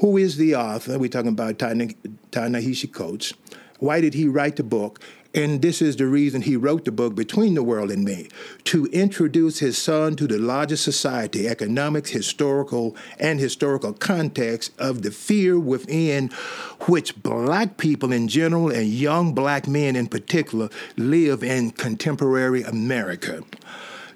Who 0.00 0.16
is 0.16 0.36
the 0.36 0.56
author? 0.56 0.98
We're 0.98 1.10
talking 1.10 1.30
about 1.32 1.58
Ta-Nehisi 1.58 2.92
Coates. 2.92 3.34
Why 3.78 4.00
did 4.00 4.14
he 4.14 4.28
write 4.28 4.56
the 4.56 4.62
book? 4.62 5.00
And 5.32 5.62
this 5.62 5.80
is 5.80 5.94
the 5.94 6.06
reason 6.06 6.42
he 6.42 6.56
wrote 6.56 6.84
the 6.84 6.90
book 6.90 7.14
Between 7.14 7.54
the 7.54 7.62
World 7.62 7.92
and 7.92 8.04
Me 8.04 8.28
to 8.64 8.86
introduce 8.86 9.60
his 9.60 9.78
son 9.78 10.16
to 10.16 10.26
the 10.26 10.38
larger 10.38 10.76
society, 10.76 11.46
economics, 11.46 12.10
historical, 12.10 12.96
and 13.18 13.38
historical 13.38 13.92
context 13.92 14.72
of 14.78 15.02
the 15.02 15.12
fear 15.12 15.58
within 15.58 16.30
which 16.80 17.22
black 17.22 17.76
people 17.76 18.12
in 18.12 18.26
general 18.26 18.70
and 18.70 18.88
young 18.88 19.32
black 19.32 19.68
men 19.68 19.94
in 19.94 20.08
particular 20.08 20.68
live 20.96 21.44
in 21.44 21.70
contemporary 21.70 22.64
America 22.64 23.44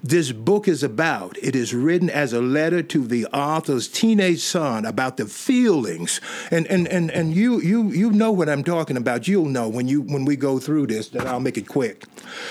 this 0.05 0.33
book 0.33 0.69
is 0.69 0.83
about. 0.83 1.39
It 1.43 1.57
is 1.57 1.73
written 1.73 2.11
as 2.11 2.35
a 2.35 2.41
letter 2.43 2.83
to 2.83 3.07
the 3.07 3.25
author's 3.27 3.89
teenage 3.89 4.41
son 4.41 4.85
about 4.85 5.17
the 5.17 5.25
feelings. 5.25 6.21
And 6.51 6.67
and 6.67 6.87
and, 6.89 7.11
and 7.11 7.35
you 7.35 7.59
you 7.61 7.91
you 7.91 8.11
know 8.11 8.31
what 8.31 8.51
I'm 8.51 8.63
talking 8.63 8.99
about. 8.99 9.27
You'll 9.27 9.47
know 9.47 9.67
when 9.67 9.89
you 9.89 10.03
when 10.03 10.27
we 10.27 10.37
go 10.37 10.59
through 10.59 10.89
this 10.89 11.09
that 11.09 11.27
I'll 11.27 11.41
make 11.41 11.57
it 11.57 11.67
quick. 11.67 12.05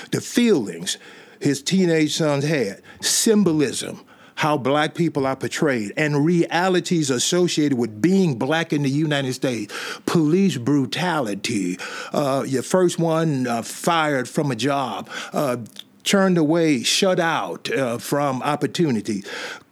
The 0.09 0.19
feelings 0.19 0.97
his 1.39 1.61
teenage 1.61 2.15
sons 2.15 2.43
had, 2.45 2.81
symbolism, 3.01 4.03
how 4.35 4.57
black 4.57 4.95
people 4.95 5.27
are 5.27 5.35
portrayed 5.35 5.91
and 5.95 6.25
realities 6.25 7.09
associated 7.09 7.77
with 7.77 8.01
being 8.01 8.39
black 8.39 8.73
in 8.73 8.81
the 8.81 8.89
United 8.89 9.33
States. 9.33 9.73
Police 10.07 10.57
brutality, 10.57 11.77
uh, 12.13 12.45
your 12.47 12.63
first 12.63 12.97
one 12.97 13.45
uh, 13.45 13.61
fired 13.61 14.27
from 14.27 14.49
a 14.49 14.55
job, 14.55 15.07
uh, 15.33 15.57
turned 16.03 16.37
away, 16.37 16.83
shut 16.83 17.19
out 17.19 17.71
uh, 17.71 17.97
from 17.97 18.41
opportunity. 18.43 19.23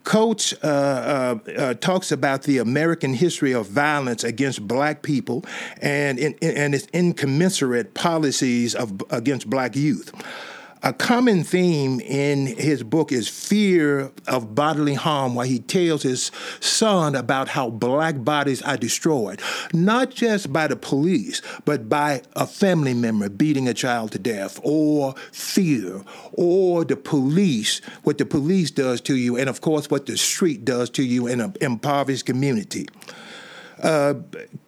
Coates 0.04 0.52
uh, 0.64 1.38
uh, 1.46 1.50
uh, 1.52 1.74
talks 1.74 2.10
about 2.10 2.42
the 2.42 2.58
American 2.58 3.14
history 3.14 3.52
of 3.52 3.68
violence 3.68 4.24
against 4.24 4.66
black 4.66 5.02
people 5.02 5.44
and, 5.80 6.18
in, 6.18 6.34
and 6.42 6.74
its 6.74 6.86
incommensurate 6.92 7.94
policies 7.94 8.74
of, 8.74 9.02
against 9.10 9.48
black 9.48 9.76
youth. 9.76 10.12
A 10.84 10.92
common 10.92 11.44
theme 11.44 12.00
in 12.00 12.48
his 12.48 12.82
book 12.82 13.12
is 13.12 13.28
fear 13.28 14.10
of 14.26 14.56
bodily 14.56 14.94
harm, 14.94 15.36
while 15.36 15.46
he 15.46 15.60
tells 15.60 16.02
his 16.02 16.32
son 16.58 17.14
about 17.14 17.46
how 17.46 17.70
black 17.70 18.24
bodies 18.24 18.62
are 18.62 18.76
destroyed, 18.76 19.40
not 19.72 20.10
just 20.10 20.52
by 20.52 20.66
the 20.66 20.74
police, 20.74 21.40
but 21.64 21.88
by 21.88 22.22
a 22.34 22.48
family 22.48 22.94
member 22.94 23.28
beating 23.28 23.68
a 23.68 23.74
child 23.74 24.10
to 24.10 24.18
death, 24.18 24.58
or 24.64 25.14
fear, 25.30 26.02
or 26.32 26.84
the 26.84 26.96
police, 26.96 27.80
what 28.02 28.18
the 28.18 28.26
police 28.26 28.72
does 28.72 29.00
to 29.02 29.16
you, 29.16 29.36
and 29.36 29.48
of 29.48 29.60
course, 29.60 29.88
what 29.88 30.06
the 30.06 30.16
street 30.16 30.64
does 30.64 30.90
to 30.90 31.04
you 31.04 31.28
in 31.28 31.40
an 31.40 31.54
impoverished 31.60 32.26
community. 32.26 32.88
Uh, 33.82 34.14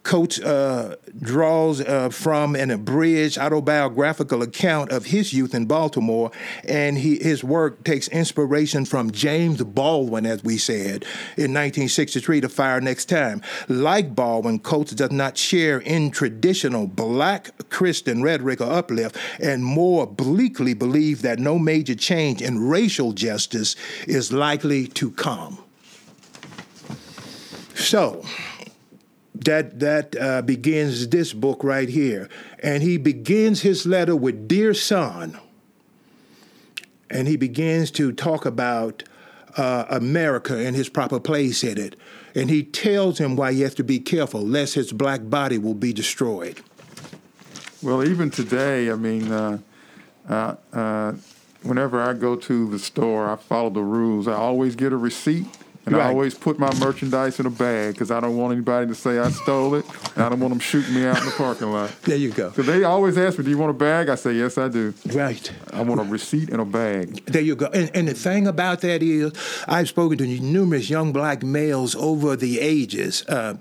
Coates 0.03 0.39
uh, 0.41 0.97
draws 1.19 1.81
uh, 1.81 2.11
from 2.11 2.55
an 2.57 2.71
abridged 2.71 3.39
autobiographical 3.39 4.43
account 4.43 4.93
of 4.93 5.07
his 5.07 5.33
youth 5.33 5.55
in 5.55 5.65
Baltimore, 5.65 6.31
and 6.65 6.99
he, 6.99 7.17
his 7.17 7.43
work 7.43 7.83
takes 7.85 8.09
inspiration 8.09 8.85
from 8.85 9.11
James 9.11 9.63
Baldwin, 9.63 10.27
as 10.27 10.45
we 10.45 10.59
said, 10.59 11.05
in 11.37 11.55
1963, 11.55 12.43
to 12.43 12.49
Fire 12.51 12.81
Next 12.83 13.07
Time. 13.07 13.41
Like 13.69 14.15
Baldwin, 14.15 14.59
Coates 14.59 14.93
does 14.93 15.11
not 15.11 15.39
share 15.39 15.79
in 15.79 16.11
traditional 16.11 16.87
black 16.87 17.51
Christian 17.71 18.23
rhetoric 18.23 18.61
or 18.61 18.71
uplift, 18.71 19.17
and 19.41 19.65
more 19.65 20.07
bleakly 20.07 20.75
believe 20.75 21.23
that 21.23 21.39
no 21.39 21.59
major 21.59 21.95
change 21.95 22.43
in 22.43 22.69
racial 22.69 23.13
justice 23.13 23.75
is 24.07 24.33
likely 24.33 24.87
to 24.89 25.11
come. 25.13 25.59
So, 27.75 28.25
that 29.35 29.81
that 29.81 30.17
uh, 30.17 30.43
begins 30.43 31.09
this 31.09 31.33
book 31.33 31.65
right 31.65 31.89
here, 31.89 32.29
and 32.63 32.83
he 32.83 32.97
begins 32.97 33.63
his 33.63 33.87
letter 33.87 34.15
with 34.15 34.47
"Dear 34.47 34.75
son," 34.75 35.39
and 37.11 37.27
he 37.27 37.37
begins 37.37 37.91
to 37.93 38.13
talk 38.13 38.47
about 38.47 39.03
uh, 39.57 39.85
America 39.89 40.57
and 40.57 40.77
his 40.77 40.89
proper 40.89 41.19
place 41.19 41.65
in 41.65 41.79
it, 41.79 41.97
and 42.35 42.49
he 42.49 42.63
tells 42.63 43.19
him 43.19 43.35
why 43.35 43.53
he 43.53 43.63
has 43.63 43.75
to 43.75 43.85
be 43.85 43.99
careful 43.99 44.41
lest 44.41 44.75
his 44.75 44.93
black 44.93 45.29
body 45.29 45.59
will 45.59 45.75
be 45.75 45.93
destroyed. 45.93 46.61
Well, 47.83 48.07
even 48.09 48.31
today, 48.31 48.91
I 48.91 48.95
mean, 48.95 49.31
uh, 49.31 49.59
uh, 50.29 50.55
uh 50.73 51.13
whenever 51.63 52.01
I 52.01 52.13
go 52.13 52.37
to 52.37 52.69
the 52.69 52.79
store, 52.79 53.29
I 53.29 53.37
follow 53.37 53.71
the 53.71 53.83
rules. 53.83 54.29
I 54.29 54.35
always 54.35 54.77
get 54.77 54.93
a 54.93 54.97
receipt 54.97 55.47
And 55.87 55.97
I 55.97 56.09
always 56.09 56.35
put 56.35 56.59
my 56.59 56.73
merchandise 56.79 57.39
in 57.39 57.47
a 57.47 57.51
bag 57.51 57.95
because 57.95 58.11
I 58.11 58.21
don't 58.21 58.37
want 58.37 58.53
anybody 58.53 58.87
to 58.87 58.95
say 58.95 59.19
I 59.19 59.31
stole 59.31 59.75
it. 59.75 59.85
And 60.15 60.25
I 60.25 60.29
don't 60.29 60.41
want 60.41 60.53
them 60.53 60.61
shooting 60.61 60.95
me 60.95 61.05
out 61.05 61.19
in 61.19 61.27
the 61.27 61.31
parking 61.33 61.71
lot. 61.73 61.91
There 62.03 62.17
you 62.17 62.31
go. 62.31 62.53
So 62.53 62.63
they 62.63 62.85
always 62.85 63.19
ask 63.19 63.39
me, 63.39 63.45
"Do 63.45 63.51
you 63.51 63.59
want 63.59 63.71
a 63.71 63.75
bag?" 63.75 64.09
I 64.09 64.15
say, 64.15 64.33
"Yes, 64.33 64.57
I 64.57 64.69
do. 64.69 64.95
Right. 65.13 65.51
I 65.73 65.83
want 65.83 66.01
a 66.01 66.05
receipt 66.05 66.49
and 66.51 66.61
a 66.61 66.65
bag." 66.65 67.25
There 67.27 67.43
you 67.43 67.55
go. 67.55 67.67
And, 67.67 67.91
and 67.95 68.09
the 68.09 68.15
thing 68.15 68.47
about 68.47 68.81
that 68.81 69.03
is, 69.03 69.33
I've 69.69 69.89
spoken 69.89 70.19
to 70.19 70.27
numerous 70.27 70.89
young 70.89 71.13
black 71.13 71.43
males 71.43 71.95
over 71.97 72.37
the 72.37 72.61
ages 72.61 73.25
uh, 73.29 73.55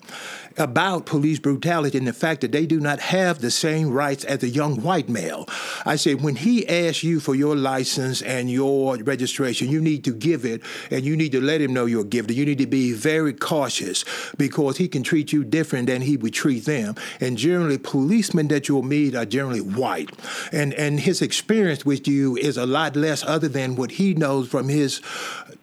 about 0.58 1.06
police 1.06 1.40
brutality 1.40 1.98
and 1.98 2.08
the 2.08 2.14
fact 2.14 2.42
that 2.42 2.52
they 2.52 2.66
do 2.66 2.80
not 2.80 3.00
have 3.00 3.40
the 3.40 3.52
same 3.52 3.90
rights 3.90 4.24
as 4.24 4.44
a 4.44 4.50
young 4.50 4.82
white 4.82 5.10
male. 5.10 5.48
I 5.86 5.96
say, 5.96 6.16
when 6.16 6.36
he 6.36 6.68
asks 6.68 7.04
you 7.04 7.20
for 7.20 7.36
your 7.36 7.56
license 7.56 8.22
and 8.22 8.50
your 8.50 8.98
registration, 8.98 9.70
you 9.70 9.82
need 9.82 10.04
to 10.06 10.12
give 10.12 10.46
it 10.46 10.62
and 10.92 11.04
you 11.04 11.16
need 11.16 11.32
to 11.32 11.42
let 11.42 11.62
him 11.62 11.74
know 11.74 11.86
you're 11.86 12.04
giving 12.04 12.32
it. 12.32 12.38
You 12.38 12.46
need 12.46 12.60
to 12.60 12.68
be 12.68 12.94
very 12.94 13.34
cautious 13.34 14.06
because 14.38 14.78
he 14.78 14.88
can 14.88 15.04
treat 15.04 15.34
you 15.34 15.44
different 15.44 15.88
than 15.88 16.02
he 16.02 16.18
would 16.18 16.34
treat 16.34 16.66
them. 16.66 16.96
And 17.20 17.38
generally, 17.38 17.78
policemen 17.78 18.48
that 18.50 18.68
you'll 18.68 18.84
meet 18.84 19.16
are 19.16 19.26
generally 19.26 19.62
white. 19.62 20.12
And, 20.52 20.74
and 20.74 21.00
his 21.00 21.22
experience 21.22 21.86
with 21.86 22.08
you 22.08 22.38
is 22.38 22.58
a 22.58 22.66
lot 22.66 22.96
less 22.96 23.24
other 23.24 23.48
than 23.48 23.76
what 23.76 23.92
he 23.92 24.14
knows 24.14 24.48
from 24.48 24.70
his 24.70 25.02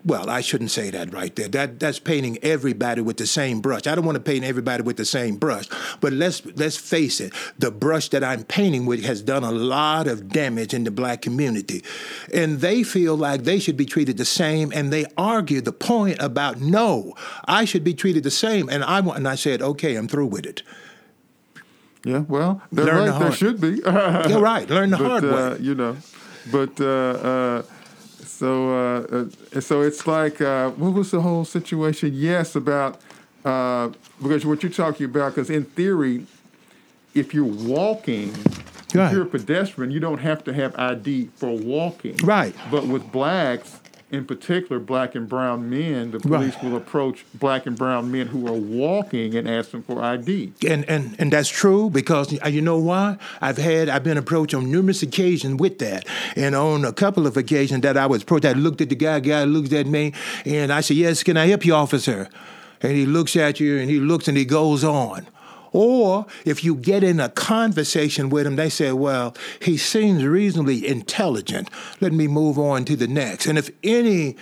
well, 0.05 0.31
I 0.31 0.41
shouldn't 0.41 0.71
say 0.71 0.91
that 0.91 1.13
right 1.13 1.35
there. 1.37 1.49
That 1.49 1.79
that's 1.79 1.99
painting 1.99 2.39
everybody 2.43 3.03
with 3.03 3.19
the 3.19 3.27
same 3.27 3.61
brush. 3.61 3.87
I 3.87 3.95
don't 3.95 4.05
want 4.05 4.17
to 4.17 4.23
paint 4.23 4.45
everybody 4.45 4.80
with 4.85 4.97
the 4.97 5.05
same 5.05 5.37
brush, 5.37 5.67
but 6.01 6.13
let's 6.13 6.45
let's 6.57 6.77
face 6.77 7.21
it. 7.21 7.33
The 7.59 7.71
brush 7.71 8.09
that 8.11 8.25
I'm 8.25 8.45
painting 8.45 8.87
with 8.87 9.05
has 9.05 9.23
done 9.23 9.45
a 9.45 9.53
lot 9.53 10.07
of 10.07 10.29
damage 10.29 10.75
in 10.75 10.85
the 10.85 10.91
black 10.91 11.23
community, 11.23 11.83
and 12.33 12.61
they 12.61 12.83
feel 12.83 13.17
like 13.17 13.45
they 13.45 13.59
should 13.59 13.77
be 13.77 13.87
treated 13.87 14.17
the 14.17 14.25
same, 14.25 14.73
and 14.75 14.93
they 14.93 15.07
argue 15.17 15.61
the 15.61 15.73
point 15.73 16.21
about 16.21 16.61
no, 16.61 17.15
I 17.45 17.65
should 17.65 17.85
be 17.85 17.95
treated 17.95 18.23
the 18.23 18.31
same, 18.31 18.69
and 18.69 18.85
I 18.85 19.01
want. 19.01 19.19
And 19.19 19.29
I 19.29 19.35
said, 19.35 19.61
okay, 19.63 19.97
I'm 19.97 20.09
through 20.09 20.27
with 20.27 20.47
it. 20.47 20.63
Yeah, 22.05 22.21
well, 22.29 22.63
they're 22.73 22.87
Learn 22.87 23.07
the. 23.07 23.19
There 23.19 23.33
should 23.33 23.61
be. 23.61 23.69
You're 23.85 24.41
right. 24.41 24.69
Learn 24.69 24.91
the 24.91 24.97
but, 24.97 25.07
hard 25.07 25.25
uh, 25.25 25.29
way. 25.29 25.59
You 25.61 25.75
know, 25.75 25.97
but 26.51 26.81
uh, 26.81 26.85
uh, 26.85 27.63
so 28.41 28.71
uh, 28.71 29.27
uh, 29.55 29.61
so 29.61 29.83
it's 29.83 30.07
like 30.07 30.41
uh, 30.41 30.71
what 30.71 30.95
was 30.95 31.11
the 31.11 31.21
whole 31.21 31.45
situation? 31.45 32.13
Yes, 32.15 32.57
about 32.57 33.01
uh, 33.45 33.91
because 34.23 34.45
what 34.47 34.63
you're 34.63 34.73
talking 34.73 35.07
about. 35.07 35.35
Because 35.35 35.51
in 35.51 35.65
theory, 35.65 36.27
if 37.15 37.35
you're 37.35 37.45
walking. 37.45 38.33
Right. 38.93 39.07
If 39.07 39.13
you're 39.13 39.23
a 39.23 39.27
pedestrian, 39.27 39.93
you 39.93 40.01
don't 40.01 40.19
have 40.19 40.43
to 40.45 40.53
have 40.53 40.77
ID 40.77 41.31
for 41.37 41.57
walking. 41.57 42.17
Right. 42.25 42.53
But 42.73 42.89
with 42.89 43.13
blacks, 43.13 43.79
in 44.11 44.25
particular, 44.25 44.81
black 44.81 45.15
and 45.15 45.29
brown 45.29 45.71
men, 45.71 46.11
the 46.11 46.19
police 46.19 46.55
Right. 46.57 46.65
will 46.65 46.77
approach 46.77 47.25
black 47.35 47.67
and 47.67 47.79
brown 47.79 48.11
men 48.11 48.27
who 48.27 48.49
are 48.49 48.53
walking 48.53 49.37
and 49.37 49.49
ask 49.49 49.71
them 49.71 49.85
for 49.85 50.03
ID. 50.03 50.55
And, 50.69 50.85
and 50.91 51.15
and 51.21 51.33
that's 51.33 51.49
true 51.49 51.89
because 51.91 52.37
uh, 52.45 52.49
you 52.49 52.61
know 52.61 52.79
why 52.79 53.17
I've 53.41 53.59
had 53.59 53.89
I've 53.89 54.03
been 54.03 54.19
approached 54.19 54.55
on 54.55 54.69
numerous 54.73 55.05
occasions 55.05 55.61
with 55.61 55.79
that, 55.79 56.05
and 56.35 56.57
on 56.57 56.85
a 56.85 56.93
couple 56.93 57.29
of 57.29 57.37
occasions 57.37 57.83
that 57.83 57.97
I 57.97 58.07
was 58.07 58.23
approached, 58.25 58.45
I 58.45 58.55
looked 58.55 58.81
at 58.81 58.89
the 58.89 58.97
guy, 58.97 59.21
guy 59.21 59.45
looked 59.45 59.73
at 59.73 59.87
me, 59.87 60.13
and 60.45 60.73
I 60.73 60.81
said, 60.81 60.97
"Yes, 60.97 61.23
can 61.23 61.37
I 61.37 61.47
help 61.47 61.65
you, 61.65 61.75
officer?" 61.75 62.29
And 62.83 62.93
he 62.93 63.07
looks 63.07 63.37
at 63.37 63.61
you, 63.61 63.79
and 63.79 63.91
he 63.91 64.01
looks, 64.01 64.29
and 64.29 64.37
he 64.37 64.45
goes 64.45 64.85
on. 64.85 65.27
Or 65.73 66.27
if 66.45 66.65
you 66.65 66.75
get 66.75 67.05
in 67.05 67.21
a 67.21 67.29
conversation 67.29 68.29
with 68.29 68.47
him, 68.47 68.57
they 68.57 68.69
say, 68.69 68.93
Well, 68.93 69.37
he 69.61 69.77
seems 69.77 70.25
reasonably 70.25 70.87
intelligent. 70.87 71.71
Let 72.01 72.13
me 72.13 72.27
move 72.27 72.59
on 72.59 72.85
to 72.87 72.97
the 72.97 73.07
next. 73.07 73.47
And 73.47 73.57
if 73.57 73.71
any 73.85 74.37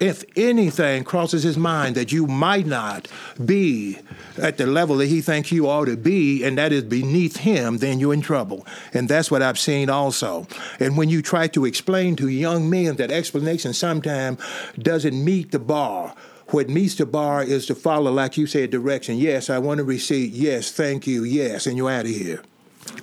if 0.00 0.24
anything 0.36 1.04
crosses 1.04 1.44
his 1.44 1.56
mind 1.56 1.94
that 1.94 2.10
you 2.10 2.26
might 2.26 2.66
not 2.66 3.06
be 3.44 3.98
at 4.36 4.56
the 4.56 4.66
level 4.66 4.96
that 4.96 5.06
he 5.06 5.20
thinks 5.20 5.52
you 5.52 5.68
ought 5.68 5.84
to 5.84 5.96
be, 5.96 6.42
and 6.42 6.58
that 6.58 6.72
is 6.72 6.82
beneath 6.82 7.36
him, 7.36 7.78
then 7.78 8.00
you're 8.00 8.14
in 8.14 8.20
trouble. 8.20 8.66
And 8.92 9.08
that's 9.08 9.30
what 9.30 9.42
I've 9.42 9.60
seen 9.60 9.88
also. 9.88 10.48
And 10.80 10.96
when 10.96 11.08
you 11.08 11.22
try 11.22 11.46
to 11.48 11.64
explain 11.64 12.16
to 12.16 12.26
young 12.26 12.68
men 12.68 12.96
that 12.96 13.12
explanation 13.12 13.74
sometimes 13.74 14.40
doesn't 14.76 15.24
meet 15.24 15.52
the 15.52 15.60
bar, 15.60 16.16
what 16.52 16.68
meets 16.68 16.94
the 16.96 17.06
bar 17.06 17.42
is 17.42 17.66
to 17.66 17.74
follow, 17.74 18.12
like 18.12 18.36
you 18.36 18.46
said, 18.46 18.70
direction. 18.70 19.16
Yes, 19.16 19.50
I 19.50 19.58
want 19.58 19.78
to 19.78 19.84
receive. 19.84 20.32
Yes, 20.34 20.70
thank 20.70 21.06
you. 21.06 21.24
Yes, 21.24 21.66
and 21.66 21.76
you're 21.76 21.90
out 21.90 22.04
of 22.04 22.10
here. 22.10 22.42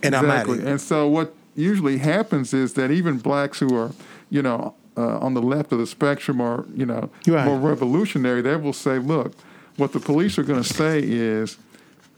And 0.03 0.15
I'm 0.15 0.25
out 0.25 0.29
of 0.29 0.33
Exactly. 0.41 0.57
here. 0.59 0.67
And 0.67 0.81
so 0.81 1.07
what 1.07 1.33
usually 1.55 1.97
happens 1.97 2.53
is 2.53 2.73
that 2.73 2.91
even 2.91 3.17
blacks 3.17 3.59
who 3.59 3.75
are, 3.75 3.91
you 4.29 4.41
know, 4.41 4.75
uh, 4.97 5.17
on 5.19 5.33
the 5.33 5.41
left 5.41 5.71
of 5.71 5.79
the 5.79 5.87
spectrum 5.87 6.39
or, 6.41 6.65
you 6.75 6.85
know, 6.85 7.09
Right. 7.27 7.45
more 7.45 7.57
revolutionary, 7.59 8.41
they 8.41 8.55
will 8.55 8.73
say, 8.73 8.99
look, 8.99 9.33
what 9.77 9.93
the 9.93 9.99
police 9.99 10.37
are 10.37 10.43
going 10.43 10.61
to 10.61 10.73
say 10.73 10.99
is, 11.01 11.57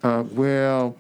uh, 0.04 0.24
well, 0.32 0.96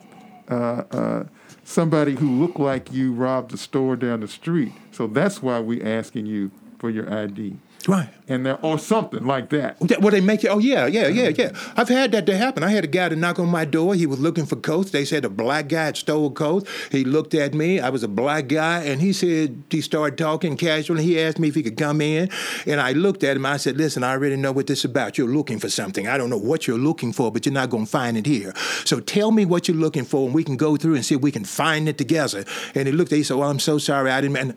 uh, 0.50 0.84
uh, 0.92 1.24
somebody 1.64 2.16
who 2.16 2.30
looked 2.40 2.60
like 2.60 2.92
you 2.94 3.12
robbed 3.14 3.52
the 3.52 3.58
store 3.58 3.96
down 3.96 4.20
the 4.22 4.28
street. 4.28 4.72
So 4.92 5.08
that's 5.08 5.42
why 5.42 5.60
we're 5.60 5.86
asking 5.86 6.28
you 6.28 6.52
for 6.82 6.90
your 6.90 7.14
ID. 7.14 7.58
Right. 7.88 8.10
And 8.28 8.46
there, 8.46 8.60
or 8.64 8.78
something 8.78 9.26
like 9.26 9.50
that. 9.50 9.78
Well, 10.02 10.12
they 10.12 10.22
make 10.22 10.44
it. 10.44 10.50
Oh 10.50 10.60
yeah, 10.60 10.86
yeah, 10.86 11.08
yeah, 11.08 11.30
yeah. 11.30 11.52
I've 11.76 11.90
had 11.90 12.12
that 12.12 12.26
to 12.28 12.38
happen. 12.38 12.64
I 12.64 12.70
had 12.70 12.84
a 12.84 12.88
guy 12.88 13.10
to 13.10 13.16
knock 13.16 13.40
on 13.40 13.50
my 13.50 13.66
door. 13.66 13.96
He 13.96 14.06
was 14.06 14.20
looking 14.20 14.46
for 14.46 14.56
coats. 14.56 14.92
They 14.92 15.04
said 15.04 15.26
a 15.26 15.30
black 15.30 15.68
guy 15.68 15.86
had 15.86 15.98
stole 15.98 16.30
coats. 16.32 16.70
He 16.92 17.04
looked 17.04 17.34
at 17.34 17.54
me. 17.56 17.80
I 17.80 17.90
was 17.90 18.04
a 18.04 18.08
black 18.08 18.48
guy, 18.48 18.84
and 18.84 19.02
he 19.02 19.14
said 19.14 19.64
he 19.70 19.82
started 19.82 20.18
talking 20.18 20.58
casually. 20.58 21.04
He 21.04 21.20
asked 21.20 21.40
me 21.40 21.48
if 21.48 21.56
he 21.56 21.64
could 21.64 21.78
come 21.78 22.02
in, 22.02 22.30
and 22.68 22.80
I 22.80 22.92
looked 22.92 23.24
at 23.24 23.36
him. 23.36 23.46
I 23.48 23.58
said, 23.58 23.78
"Listen, 23.78 24.04
I 24.04 24.12
already 24.12 24.36
know 24.36 24.52
what 24.52 24.68
this 24.68 24.80
is 24.80 24.86
about. 24.86 25.18
You're 25.18 25.28
looking 25.28 25.60
for 25.60 25.70
something. 25.70 26.08
I 26.08 26.18
don't 26.18 26.30
know 26.30 26.38
what 26.38 26.68
you're 26.68 26.78
looking 26.78 27.14
for, 27.14 27.32
but 27.32 27.46
you're 27.48 27.54
not 27.54 27.72
going 27.72 27.86
to 27.86 27.92
find 27.92 28.16
it 28.16 28.28
here. 28.28 28.54
So 28.86 29.00
tell 29.00 29.32
me 29.32 29.44
what 29.44 29.68
you're 29.68 29.78
looking 29.78 30.06
for, 30.06 30.26
and 30.26 30.36
we 30.36 30.44
can 30.44 30.56
go 30.56 30.78
through 30.78 30.96
and 30.96 31.04
see 31.06 31.16
if 31.16 31.22
we 31.22 31.32
can 31.32 31.46
find 31.46 31.90
it 31.90 31.98
together." 31.98 32.46
And 32.76 32.88
he 32.88 32.92
looked 32.94 33.12
at. 33.12 33.16
me. 33.16 33.20
He 33.20 33.24
said, 33.24 33.38
"Well, 33.38 33.50
I'm 33.50 33.60
so 33.60 33.80
sorry. 33.80 34.12
I 34.12 34.22
didn't." 34.22 34.38
And 34.38 34.56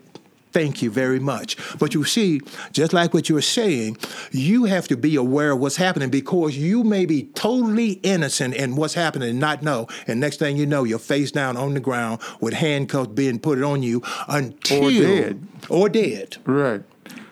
Thank 0.55 0.81
you 0.81 0.89
very 0.89 1.19
much. 1.19 1.57
But 1.79 1.93
you 1.93 2.05
see, 2.05 2.39
just 2.71 2.93
like 2.93 3.13
what 3.13 3.27
you're 3.27 3.41
saying, 3.41 3.97
you 4.31 4.63
have 4.63 4.87
to 4.87 4.95
be 4.95 5.17
aware 5.17 5.51
of 5.51 5.59
what's 5.59 5.75
happening 5.75 6.09
because 6.09 6.57
you 6.57 6.81
may 6.81 7.05
be 7.05 7.23
totally 7.35 7.99
innocent 8.03 8.55
in 8.55 8.77
what's 8.77 8.93
happening 8.93 9.31
and 9.31 9.39
not 9.41 9.63
know. 9.63 9.89
And 10.07 10.21
next 10.21 10.37
thing 10.37 10.55
you 10.55 10.65
know, 10.65 10.85
you're 10.85 10.97
face 10.97 11.33
down 11.33 11.57
on 11.57 11.73
the 11.73 11.81
ground 11.81 12.21
with 12.39 12.53
handcuffs 12.53 13.09
being 13.09 13.37
put 13.37 13.61
on 13.61 13.83
you 13.83 14.01
until 14.29 14.89
dead. 14.91 15.45
Or 15.67 15.89
dead. 15.89 16.37
Right. 16.45 16.83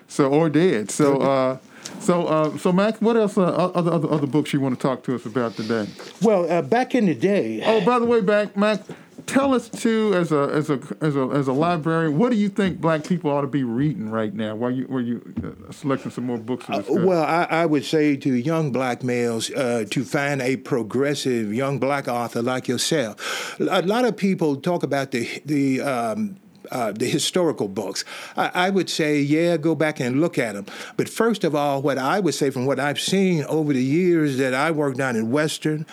So 0.06 0.30
or 0.30 0.50
dead. 0.50 0.90
So 0.90 1.16
uh, 1.22 1.58
so 2.00 2.26
uh, 2.26 2.58
so 2.58 2.72
Max, 2.72 3.00
what 3.00 3.16
else? 3.16 3.38
Uh, 3.38 3.44
other, 3.44 3.90
other 3.90 4.10
other 4.10 4.26
books 4.26 4.52
you 4.52 4.60
want 4.60 4.78
to 4.78 4.86
talk 4.86 5.02
to 5.04 5.14
us 5.14 5.24
about 5.24 5.56
today? 5.56 5.86
Well, 6.20 6.50
uh, 6.52 6.60
back 6.60 6.94
in 6.94 7.06
the 7.06 7.14
day, 7.14 7.62
Oh, 7.64 7.82
by 7.86 7.98
the 7.98 8.04
way, 8.04 8.20
back 8.20 8.54
Max, 8.54 8.86
tell 9.26 9.54
us 9.54 9.68
too 9.68 10.12
as 10.14 10.32
a 10.32 10.42
as 10.52 10.70
a 10.70 10.80
as 11.00 11.16
a 11.16 11.28
as 11.28 11.48
a 11.48 11.52
librarian, 11.52 12.18
what 12.18 12.30
do 12.30 12.36
you 12.36 12.48
think 12.48 12.80
Black 12.80 13.04
people 13.04 13.30
ought 13.30 13.42
to 13.42 13.46
be 13.46 13.64
reading 13.64 14.10
right 14.10 14.32
now? 14.32 14.54
While 14.54 14.70
you 14.70 14.86
were 14.88 15.00
you 15.00 15.34
uh, 15.42 15.72
selecting 15.72 16.10
some 16.10 16.24
more 16.24 16.38
books 16.38 16.66
discuss? 16.66 16.88
Well, 16.88 17.22
I, 17.22 17.46
I 17.50 17.66
would 17.66 17.84
say 17.84 18.16
to 18.16 18.34
young 18.34 18.72
black 18.72 19.02
males 19.02 19.50
uh, 19.50 19.84
to 19.90 20.04
find 20.04 20.40
a 20.42 20.56
progressive 20.56 21.52
young 21.52 21.78
black 21.78 22.08
author 22.08 22.42
like 22.42 22.68
yourself. 22.68 23.58
A 23.60 23.82
lot 23.82 24.04
of 24.04 24.16
people 24.16 24.56
talk 24.56 24.82
about 24.82 25.10
the 25.10 25.28
the 25.44 25.80
um, 25.80 26.36
uh, 26.70 26.92
the 26.92 27.06
historical 27.06 27.68
books. 27.68 28.04
I, 28.36 28.50
I 28.66 28.70
would 28.70 28.88
say, 28.90 29.20
yeah, 29.20 29.56
go 29.56 29.74
back 29.74 30.00
and 30.00 30.20
look 30.20 30.38
at 30.38 30.54
them. 30.54 30.66
But 30.96 31.08
first 31.08 31.44
of 31.44 31.54
all, 31.54 31.82
what 31.82 31.98
I 31.98 32.20
would 32.20 32.34
say 32.34 32.50
from 32.50 32.66
what 32.66 32.78
I've 32.80 33.00
seen 33.00 33.44
over 33.44 33.72
the 33.72 33.82
years 33.82 34.36
that 34.38 34.54
I 34.54 34.70
worked 34.70 34.98
down 34.98 35.16
in 35.16 35.30
Western, 35.30 35.86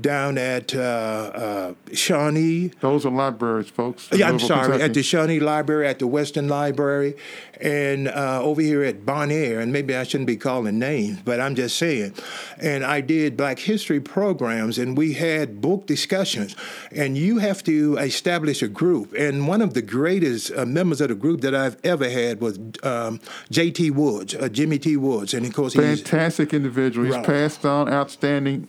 down 0.00 0.38
at 0.38 0.74
uh, 0.74 0.78
uh, 0.78 1.74
Shawnee, 1.92 2.72
Those 2.80 3.06
are 3.06 3.10
libraries, 3.10 3.68
folks. 3.68 4.08
yeah, 4.12 4.28
I'm 4.28 4.38
sorry. 4.38 4.62
Kentucky. 4.62 4.82
At 4.84 4.94
the 4.94 5.02
Shawnee 5.02 5.40
Library, 5.40 5.86
at 5.86 5.98
the 5.98 6.06
Western 6.06 6.48
Library, 6.48 7.16
and 7.60 8.08
uh, 8.08 8.40
over 8.42 8.60
here 8.60 8.82
at 8.82 9.06
Bon 9.06 9.30
Air, 9.30 9.60
and 9.60 9.72
maybe 9.72 9.94
I 9.94 10.02
shouldn't 10.04 10.26
be 10.26 10.36
calling 10.36 10.78
names, 10.78 11.20
but 11.24 11.40
I'm 11.40 11.54
just 11.54 11.76
saying. 11.76 12.14
And 12.58 12.84
I 12.84 13.00
did 13.00 13.36
Black 13.36 13.58
History 13.58 14.00
programs, 14.00 14.78
and 14.78 14.96
we 14.96 15.14
had 15.14 15.60
book 15.60 15.86
discussions. 15.86 16.54
And 16.90 17.16
you 17.16 17.38
have 17.38 17.62
to 17.64 17.96
establish 17.96 18.62
a 18.62 18.68
group. 18.68 19.12
And 19.14 19.48
one 19.48 19.62
of 19.62 19.74
the 19.74 19.82
greatest 20.20 20.52
uh, 20.56 20.64
members 20.64 21.00
of 21.00 21.08
the 21.08 21.14
group 21.14 21.40
that 21.42 21.54
I've 21.54 21.76
ever 21.84 22.08
had 22.08 22.40
was 22.40 22.58
um, 22.82 23.20
J.T. 23.50 23.90
Woods, 23.90 24.34
uh, 24.34 24.48
Jimmy 24.48 24.78
T. 24.78 24.96
Woods, 24.96 25.34
and 25.34 25.44
of 25.44 25.52
course 25.54 25.74
he's 25.74 26.00
fantastic 26.00 26.54
individual. 26.54 27.06
He's 27.06 27.14
Right. 27.16 27.26
passed 27.26 27.64
on, 27.66 27.88
outstanding 27.92 28.68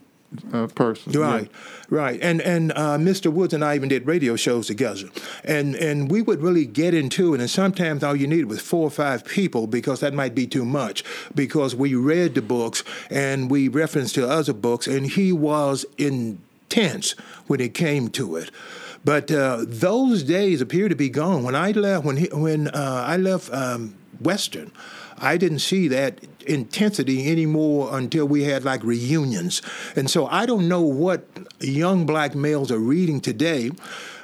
uh, 0.52 0.66
person. 0.66 1.12
Right, 1.12 1.50
right, 1.88 2.20
and 2.22 2.42
and 2.42 2.72
uh, 2.72 2.98
Mr. 2.98 3.32
Woods 3.32 3.54
and 3.54 3.64
I 3.64 3.74
even 3.76 3.88
did 3.88 4.06
radio 4.06 4.36
shows 4.36 4.66
together, 4.66 5.08
and 5.44 5.74
and 5.76 6.10
we 6.10 6.20
would 6.20 6.42
really 6.42 6.66
get 6.66 6.92
into 6.92 7.32
it. 7.34 7.40
And 7.40 7.48
sometimes 7.48 8.04
all 8.04 8.14
you 8.14 8.26
needed 8.26 8.46
was 8.50 8.60
four 8.60 8.82
or 8.82 8.90
five 8.90 9.24
people 9.24 9.66
because 9.66 10.00
that 10.00 10.12
might 10.12 10.34
be 10.34 10.46
too 10.46 10.66
much 10.66 11.02
because 11.34 11.74
we 11.74 11.94
read 11.94 12.34
the 12.34 12.42
books 12.42 12.84
and 13.10 13.50
we 13.50 13.68
referenced 13.68 14.14
to 14.16 14.28
other 14.28 14.52
books, 14.52 14.86
and 14.86 15.06
he 15.06 15.32
was 15.32 15.86
intense 15.96 17.12
when 17.46 17.60
it 17.60 17.72
came 17.72 18.08
to 18.10 18.36
it. 18.36 18.50
But 19.08 19.30
uh, 19.32 19.64
those 19.66 20.22
days 20.22 20.60
appear 20.60 20.90
to 20.90 20.94
be 20.94 21.08
gone. 21.08 21.42
When 21.42 21.54
I 21.54 21.70
left, 21.70 22.04
when 22.04 22.18
he, 22.18 22.28
when 22.30 22.68
uh, 22.68 23.04
I 23.06 23.16
left. 23.16 23.50
Um, 23.52 23.94
Western. 24.20 24.72
I 25.18 25.36
didn't 25.36 25.60
see 25.60 25.88
that 25.88 26.20
intensity 26.46 27.30
anymore 27.30 27.96
until 27.96 28.26
we 28.26 28.44
had 28.44 28.64
like 28.64 28.82
reunions. 28.84 29.62
And 29.96 30.10
so 30.10 30.26
I 30.26 30.46
don't 30.46 30.68
know 30.68 30.82
what 30.82 31.26
young 31.60 32.06
black 32.06 32.34
males 32.34 32.70
are 32.70 32.78
reading 32.78 33.20
today. 33.20 33.70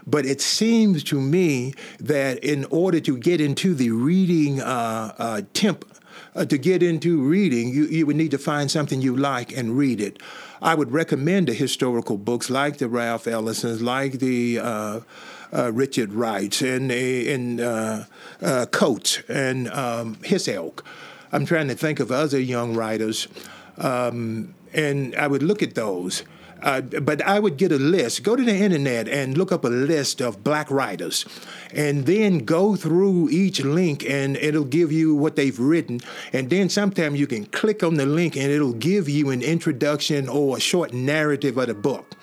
But 0.07 0.27
it 0.27 0.41
seems 0.41 1.03
to 1.05 1.21
me 1.21 1.73
that 1.99 2.39
in 2.45 2.67
order 2.67 3.01
to 3.01 3.17
get 3.17 3.41
into 3.41 3.75
the 3.75 3.91
reading 3.91 4.61
uh, 4.61 5.15
uh, 5.19 5.43
temp, 5.55 5.85
uh, 6.35 6.45
to 6.45 6.59
get 6.59 6.83
into 6.83 7.23
reading, 7.23 7.71
you, 7.71 7.87
you 7.87 8.07
would 8.07 8.17
need 8.17 8.33
to 8.33 8.39
find 8.39 8.71
something 8.71 9.01
you 9.01 9.17
like 9.17 9.57
and 9.57 9.79
read 9.79 10.01
it. 10.01 10.21
I 10.65 10.75
would 10.75 10.93
recommend 10.93 11.49
the 11.49 11.53
historical 11.53 12.17
books 12.17 12.49
like 12.49 12.79
the 12.79 12.89
Ralph 12.89 13.27
Ellisons, 13.27 13.83
like 13.83 14.13
the 14.13 14.61
uh, 14.61 15.01
uh, 15.53 15.71
Richard 15.75 16.15
Wrights, 16.15 16.63
and, 16.63 16.91
and 16.91 17.61
uh, 17.61 18.05
uh, 18.41 18.65
Coates, 18.73 19.21
and 19.29 19.69
um, 19.69 20.17
his 20.25 20.49
ilk. 20.49 20.83
I'm 21.33 21.45
trying 21.45 21.69
to 21.69 21.75
think 21.75 22.01
of 22.01 22.11
other 22.11 22.41
young 22.41 22.75
writers, 22.75 23.29
um, 23.77 24.55
and 24.73 25.15
I 25.17 25.27
would 25.27 25.43
look 25.43 25.63
at 25.63 25.75
those. 25.75 26.23
Uh, 26.65 26.81
but 26.81 27.21
I 27.23 27.39
would 27.41 27.59
get 27.59 27.73
a 27.73 27.77
list. 27.77 28.23
Go 28.23 28.35
to 28.37 28.43
the 28.43 28.57
internet 28.57 29.07
and 29.07 29.37
look 29.37 29.53
up 29.53 29.65
a 29.65 29.69
list 29.69 30.23
of 30.23 30.43
black 30.43 30.71
writers, 30.71 31.27
and 31.75 32.07
then 32.07 32.39
go 32.39 32.75
through 32.75 33.29
each 33.29 33.63
link, 33.63 34.03
and 34.09 34.39
it'll 34.39 34.65
give 34.65 34.91
you 34.91 35.15
what 35.15 35.37
they've 35.37 35.61
written. 35.61 36.01
And 36.33 36.49
then 36.49 36.71
sometimes 36.71 37.21
you 37.21 37.27
can 37.27 37.45
click 37.45 37.83
on 37.83 37.95
the 37.95 38.07
link, 38.07 38.35
and 38.35 38.51
it'll 38.51 38.73
give 38.73 39.11
you 39.11 39.29
an 39.29 39.43
introduction 39.43 40.27
or 40.27 40.57
a 40.57 40.61
short 40.61 40.95
narrative 40.95 41.59
of 41.59 41.67
the 41.67 41.75
book, 41.75 42.15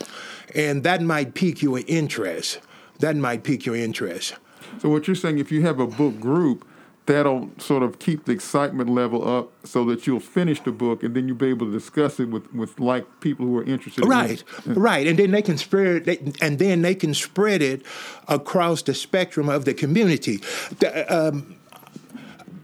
and 0.56 0.82
that 0.84 1.04
might 1.04 1.36
pique 1.36 1.62
your 1.62 1.82
interest. 1.86 2.60
That 2.97 3.15
might 3.15 3.43
pique 3.43 3.67
your 3.67 3.75
interest. 3.75 4.34
So 4.80 4.89
what 4.89 5.06
you're 5.06 5.15
saying, 5.15 5.38
if 5.38 5.51
you 5.51 5.62
have 5.62 5.80
a 5.80 5.86
book 5.86 6.19
group, 6.19 6.65
that'll 7.06 7.50
sort 7.58 7.84
of 7.84 8.00
keep 8.00 8.26
the 8.26 8.32
excitement 8.32 8.90
level 8.90 9.28
up 9.28 9.52
so 9.66 9.84
that 9.86 10.06
you'll 10.06 10.20
finish 10.20 10.62
the 10.62 10.72
book 10.72 11.04
and 11.04 11.16
then 11.16 11.28
you'll 11.28 11.38
be 11.38 11.48
able 11.48 11.66
to 11.66 11.72
discuss 11.72 12.20
it 12.20 12.30
with, 12.30 12.54
with 12.54 12.80
like 12.80 13.06
people 13.22 13.46
who 13.46 13.58
are 13.58 13.64
interested 13.64 14.06
right. 14.06 14.44
In 14.66 14.74
right. 14.76 15.08
And 15.08 15.18
then 15.18 15.32
they 15.32 15.42
can 15.42 15.58
spread 15.58 16.08
it 16.08 16.42
and 16.42 16.60
then 16.60 16.84
they 16.84 16.96
can 16.96 17.14
spread 17.14 17.62
it 17.62 17.84
across 18.28 18.84
the 18.84 18.94
spectrum 18.94 19.50
of 19.50 19.66
the 19.66 19.74
community. 19.74 20.38
The, 20.80 21.06
um, 21.14 21.56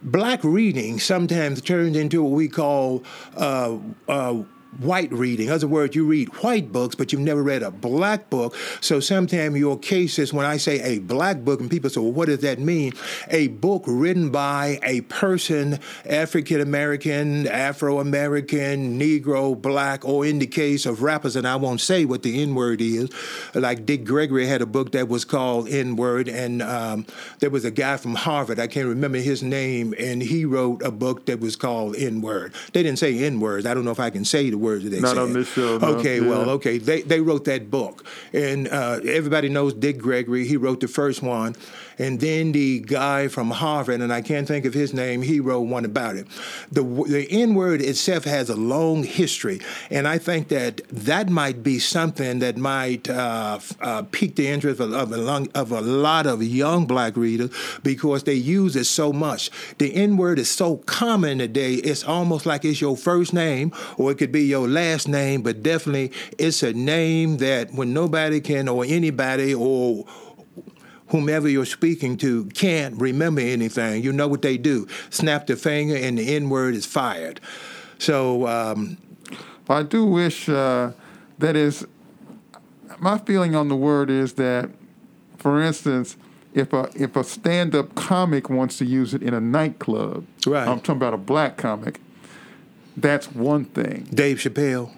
black 0.04 0.43
reading 0.43 1.00
sometimes 1.00 1.62
turns 1.62 1.97
into 1.97 2.23
what 2.23 2.32
we 2.32 2.47
call 2.47 3.04
uh, 3.36 3.78
uh, 4.08 4.43
white 4.80 5.12
reading. 5.12 5.47
In 5.47 5.53
other 5.53 5.67
words, 5.67 5.95
you 5.95 6.06
read 6.06 6.30
white 6.43 6.71
books, 6.71 6.95
but 6.95 7.12
you've 7.12 7.21
never 7.21 7.41
read 7.41 7.63
a 7.63 7.71
black 7.71 8.30
book. 8.30 8.56
So 8.82 8.99
sometimes 8.99 9.58
your 9.58 9.77
case 9.77 10.19
is 10.19 10.34
when 10.34 10.45
I 10.45 10.58
say 10.58 10.82
a 10.82 10.99
black 10.99 11.39
book, 11.39 11.60
and 11.60 11.69
people 11.69 11.89
say, 11.89 11.99
well, 12.01 12.12
what 12.12 12.27
does 12.27 12.39
that 12.39 12.60
mean? 12.60 12.93
A 13.30 13.47
book 13.47 13.84
written 13.88 14.30
by 14.30 14.80
a 14.84 15.01
person, 15.01 15.80
African 16.06 16.62
American, 16.62 17.47
Afro 17.47 17.99
American, 17.99 18.99
Negro, 18.99 19.60
black, 19.60 20.06
or 20.06 20.25
in 20.25 20.39
the 20.39 20.47
case 20.47 20.86
of 20.86 21.01
rappers, 21.01 21.36
and 21.36 21.47
I 21.47 21.56
won't 21.56 21.82
say 21.82 22.06
what 22.06 22.23
the 22.23 22.41
N 22.41 22.56
word 22.56 22.82
is, 22.82 23.10
like 23.53 23.86
Dick 23.86 24.06
Gregory 24.06 24.47
had 24.47 24.62
a 24.62 24.65
book 24.65 24.91
that 24.91 25.08
was 25.08 25.25
called 25.25 25.69
N 25.69 25.95
word, 25.95 26.27
and 26.27 26.62
um, 26.62 27.06
there 27.39 27.49
was 27.49 27.65
a 27.65 27.71
guy 27.71 27.97
from 27.97 28.15
Harvard, 28.15 28.60
I 28.60 28.67
can't 28.67 28.88
remember 28.88 29.17
his 29.17 29.41
name, 29.41 29.93
and 29.97 30.21
he 30.21 30.45
wrote 30.45 30.82
a 30.84 30.91
book 30.91 31.25
that 31.25 31.39
was 31.39 31.56
called 31.56 31.95
N 31.95 32.21
word. 32.21 32.53
They 32.73 32.84
didn't 32.84 32.99
say 32.99 33.17
N 33.23 33.39
words. 33.39 33.65
I 33.65 33.73
don't 33.73 33.86
know 33.86 33.91
if 33.91 33.99
I 33.99 34.10
can 34.10 34.25
say 34.25 34.49
the 34.49 34.57
words 34.58 34.84
that 34.84 34.89
they 34.91 35.00
Not 35.00 35.15
said. 35.15 35.20
on 35.20 35.34
this 35.34 35.48
show. 35.54 35.78
No. 35.78 35.88
Okay, 35.96 36.20
Yeah. 36.22 36.28
well, 36.30 36.50
okay. 36.52 36.78
They 36.78 37.02
they 37.02 37.22
wrote 37.22 37.46
that 37.46 37.70
book, 37.72 38.06
and 38.34 38.67
uh, 38.67 39.00
everybody 39.06 39.50
knows 39.50 39.74
Dick 39.74 39.98
Gregory. 39.98 40.46
He 40.48 40.58
wrote 40.58 40.80
the 40.82 40.88
first 40.88 41.22
one, 41.22 41.56
and 41.99 42.19
then 42.19 42.51
the 42.51 42.79
guy 42.79 43.27
from 43.27 43.51
Harvard, 43.51 44.01
and 44.01 44.13
I 44.13 44.21
can't 44.21 44.47
think 44.47 44.65
of 44.65 44.73
his 44.73 44.93
name. 44.93 45.21
He 45.21 45.39
wrote 45.39 45.62
one 45.62 45.86
about 45.86 46.15
it. 46.15 46.27
The 46.71 46.83
the 46.83 47.27
N 47.29 47.55
word 47.55 47.81
itself 47.81 48.23
has 48.25 48.49
a 48.49 48.55
long 48.55 49.03
history, 49.03 49.60
and 49.89 50.07
I 50.07 50.17
think 50.17 50.49
that 50.49 50.81
that 50.89 51.29
might 51.29 51.63
be 51.63 51.79
something 51.79 52.39
that 52.39 52.57
might 52.57 53.10
uh, 53.10 53.60
uh, 53.81 54.03
pique 54.12 54.36
the 54.36 54.47
interest 54.47 54.79
of, 54.79 54.93
of, 54.93 55.12
a 55.12 55.17
long, 55.17 55.49
of 55.55 55.71
a 55.71 55.81
lot 55.81 56.27
of 56.27 56.43
young 56.43 56.86
black 56.86 57.17
readers 57.17 57.51
because 57.83 58.23
they 58.23 58.33
use 58.33 58.75
it 58.75 58.86
so 58.86 59.12
much. 59.12 59.49
The 59.77 59.93
N 59.93 60.17
word 60.17 60.39
is 60.39 60.49
so 60.49 60.77
common 60.77 61.39
today. 61.39 61.75
It's 61.75 62.03
almost 62.03 62.45
like 62.45 62.65
it's 62.65 62.81
your 62.81 62.97
first 62.97 63.33
name, 63.33 63.71
or 63.97 64.12
it 64.12 64.15
could 64.15 64.31
be 64.31 64.43
your 64.43 64.67
last 64.67 65.07
name, 65.07 65.41
but 65.41 65.63
definitely 65.63 66.12
it's 66.38 66.63
a 66.63 66.73
name 66.73 67.38
that 67.38 67.73
when 67.73 67.93
nobody 67.93 68.39
can, 68.39 68.67
or 68.67 68.86
anybody, 68.86 69.53
or 69.53 70.05
whomever 71.10 71.48
you're 71.48 71.65
speaking 71.65 72.17
to 72.17 72.46
can't 72.48 73.00
remember 73.00 73.41
anything, 73.41 74.04
you 74.04 74.12
know 74.12 74.28
what 74.28 74.41
they 74.41 74.58
do. 74.58 74.88
Snap 75.10 75.48
the 75.48 75.56
finger 75.56 75.96
and 75.96 76.17
the 76.17 76.36
N 76.36 76.50
word 76.50 76.76
is 76.76 76.86
fired. 76.86 77.39
So, 78.00 78.48
um, 78.48 78.98
I 79.70 79.84
do 79.84 80.06
wish 80.06 80.48
uh, 80.48 80.91
that 81.39 81.56
is 81.56 81.86
my 83.00 83.17
feeling 83.17 83.56
on 83.56 83.67
the 83.67 83.76
word 83.76 84.10
is 84.10 84.34
that, 84.34 84.70
for 85.38 85.62
instance, 85.62 86.15
if 86.54 86.74
a 86.74 86.89
if 86.96 87.15
a 87.15 87.24
stand 87.24 87.76
up 87.76 87.93
comic 87.96 88.50
wants 88.50 88.78
to 88.80 88.86
use 88.86 89.13
it 89.13 89.22
in 89.22 89.34
a 89.34 89.41
nightclub, 89.41 90.26
Right. 90.46 90.67
I'm 90.67 90.80
talking 90.80 90.96
about 90.96 91.13
a 91.13 91.17
black 91.17 91.58
comic. 91.58 92.00
That's 92.96 93.32
one 93.32 93.65
thing 93.65 94.08
Dave 94.13 94.38
Chappelle. 94.38 94.91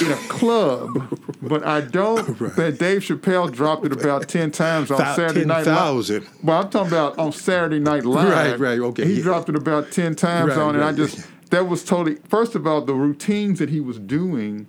In 0.00 0.12
a 0.12 0.16
club, 0.28 1.18
but 1.42 1.64
I 1.64 1.80
don't. 1.80 2.38
That 2.56 2.78
Dave 2.78 3.02
Chappelle 3.02 3.52
dropped 3.52 3.84
it 3.86 3.92
about 3.92 4.28
ten 4.28 4.50
times 4.50 4.90
on 4.90 4.98
Saturday 4.98 5.44
Night 5.44 5.66
Live. 5.66 5.76
10,000. 5.76 6.26
Well, 6.42 6.62
I'm 6.62 6.70
talking 6.70 6.88
about 6.92 7.18
on 7.18 7.32
Saturday 7.32 7.78
Night 7.78 8.04
Live. 8.06 8.28
Right, 8.30 8.58
right, 8.58 8.78
okay, 8.78 9.06
He 9.06 9.14
yeah. 9.18 9.22
dropped 9.22 9.48
it 9.48 9.56
about 9.56 9.90
ten 9.90 10.14
times 10.14 10.50
Right, 10.50 10.58
on, 10.58 10.76
it. 10.76 10.82
I 10.82 10.92
just 10.92 11.26
that 11.50 11.68
was 11.68 11.84
totally. 11.84 12.16
First 12.28 12.54
of 12.54 12.66
all, 12.66 12.80
the 12.82 12.94
routines 12.94 13.58
that 13.58 13.70
he 13.70 13.80
was 13.80 13.98
doing 13.98 14.66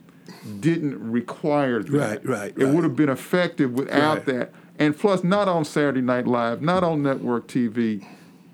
didn't 0.59 0.97
require 1.11 1.83
that. 1.83 1.91
Right, 1.91 2.25
right, 2.25 2.53
It 2.57 2.63
right. 2.65 2.73
would 2.73 2.83
have 2.83 2.95
been 2.95 3.09
effective 3.09 3.73
without 3.73 4.17
Right. 4.17 4.25
that. 4.27 4.53
And 4.79 4.97
plus, 4.97 5.23
not 5.23 5.47
on 5.47 5.65
Saturday 5.65 6.01
Night 6.01 6.27
Live, 6.27 6.61
not 6.61 6.83
on 6.83 7.01
network 7.01 7.47
TV. 7.47 8.05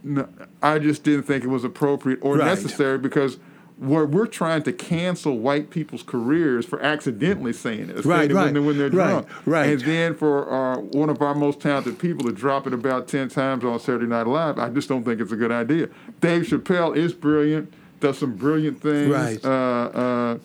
No, 0.06 0.28
I 0.62 0.80
just 0.80 1.04
didn't 1.04 1.24
think 1.24 1.44
it 1.44 1.50
was 1.50 1.64
appropriate 1.64 2.20
or 2.22 2.38
Right. 2.38 2.46
necessary 2.46 2.98
because 2.98 3.38
we're, 3.84 4.06
we're 4.06 4.26
trying 4.28 4.64
to 4.64 4.74
cancel 4.74 5.38
white 5.38 5.70
people's 5.70 6.04
careers 6.04 6.66
for 6.66 6.82
accidentally 6.82 7.54
saying 7.54 7.90
it, 7.90 8.04
saying 8.04 8.08
Right, 8.08 8.28
when, 8.34 8.36
right, 8.46 8.54
they, 8.54 8.60
when 8.60 8.78
they're 8.78 8.90
right, 8.90 9.10
drunk. 9.10 9.28
right. 9.46 9.70
And 9.70 9.82
then 9.82 10.16
for 10.16 10.52
uh, 10.52 10.78
one 10.80 11.10
of 11.10 11.22
our 11.22 11.36
most 11.36 11.60
talented 11.60 12.00
people 12.00 12.26
to 12.26 12.32
drop 12.32 12.66
it 12.68 12.74
about 12.74 13.08
10 13.08 13.30
times 13.30 13.64
on 13.64 13.80
Saturday 13.80 14.06
Night 14.08 14.28
Live, 14.28 14.58
I 14.58 14.70
just 14.70 14.90
don't 14.90 15.04
think 15.04 15.20
it's 15.22 15.32
a 15.32 15.36
good 15.36 15.52
idea. 15.52 15.90
Dave 16.22 16.44
Chappelle 16.44 16.96
is 16.96 17.14
brilliant, 17.14 17.74
does 18.00 18.18
some 18.18 18.36
brilliant 18.36 18.82
things. 18.82 19.12
Right. 19.12 19.44
Uh, 19.44 19.48
uh, 19.50 20.38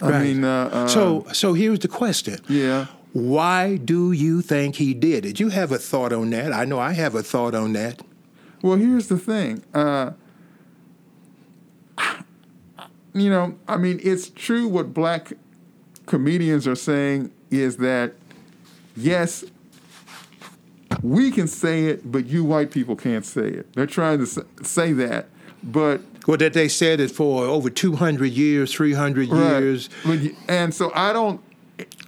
I 0.00 0.10
Right. 0.10 0.22
mean, 0.22 0.44
uh, 0.44 0.70
uh, 0.72 0.86
so, 0.88 1.26
so 1.32 1.54
here's 1.54 1.80
the 1.80 1.88
question. 1.88 2.38
yeah. 2.48 2.86
Why 3.14 3.76
do 3.76 4.12
you 4.12 4.42
think 4.42 4.76
he 4.76 4.92
did 4.94 5.24
it? 5.24 5.40
You 5.40 5.48
have 5.48 5.72
a 5.72 5.78
thought 5.78 6.12
on 6.12 6.28
that. 6.30 6.52
I 6.52 6.64
know 6.66 6.78
I 6.78 6.92
have 6.92 7.14
a 7.14 7.22
thought 7.22 7.54
on 7.54 7.72
that. 7.72 8.02
Well, 8.62 8.76
here's 8.76 9.08
the 9.08 9.18
thing. 9.18 9.62
You 13.20 13.30
know, 13.30 13.58
I 13.66 13.76
mean, 13.76 14.00
it's 14.02 14.30
true 14.30 14.68
what 14.68 14.94
black 14.94 15.32
comedians 16.06 16.66
are 16.66 16.74
saying 16.76 17.30
is 17.50 17.76
that, 17.78 18.14
yes, 18.96 19.44
we 21.02 21.30
can 21.30 21.46
say 21.46 21.86
it, 21.86 22.10
but 22.10 22.26
you 22.26 22.44
white 22.44 22.70
people 22.70 22.96
can't 22.96 23.24
say 23.24 23.48
it. 23.48 23.72
They're 23.74 23.86
trying 23.86 24.18
to 24.24 24.26
say 24.62 24.92
that, 24.94 25.28
but 25.62 26.00
Well, 26.26 26.36
that 26.38 26.52
they 26.52 26.68
said 26.68 27.00
it 27.00 27.10
for 27.10 27.44
over 27.44 27.70
200 27.70 28.26
years, 28.32 28.72
300 28.72 29.28
Right. 29.28 29.60
years. 29.60 29.88
And 30.48 30.74
so 30.74 30.92
I 30.94 31.12
don't. 31.12 31.40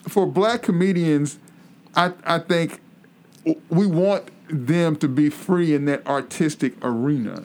For 0.08 0.26
black 0.26 0.62
comedians, 0.62 1.38
I 1.94 2.12
I 2.24 2.38
think 2.38 2.80
we 3.68 3.86
want 3.86 4.24
them 4.48 4.96
to 4.96 5.08
be 5.08 5.30
free 5.30 5.74
in 5.74 5.84
that 5.86 6.06
artistic 6.06 6.74
arena. 6.82 7.44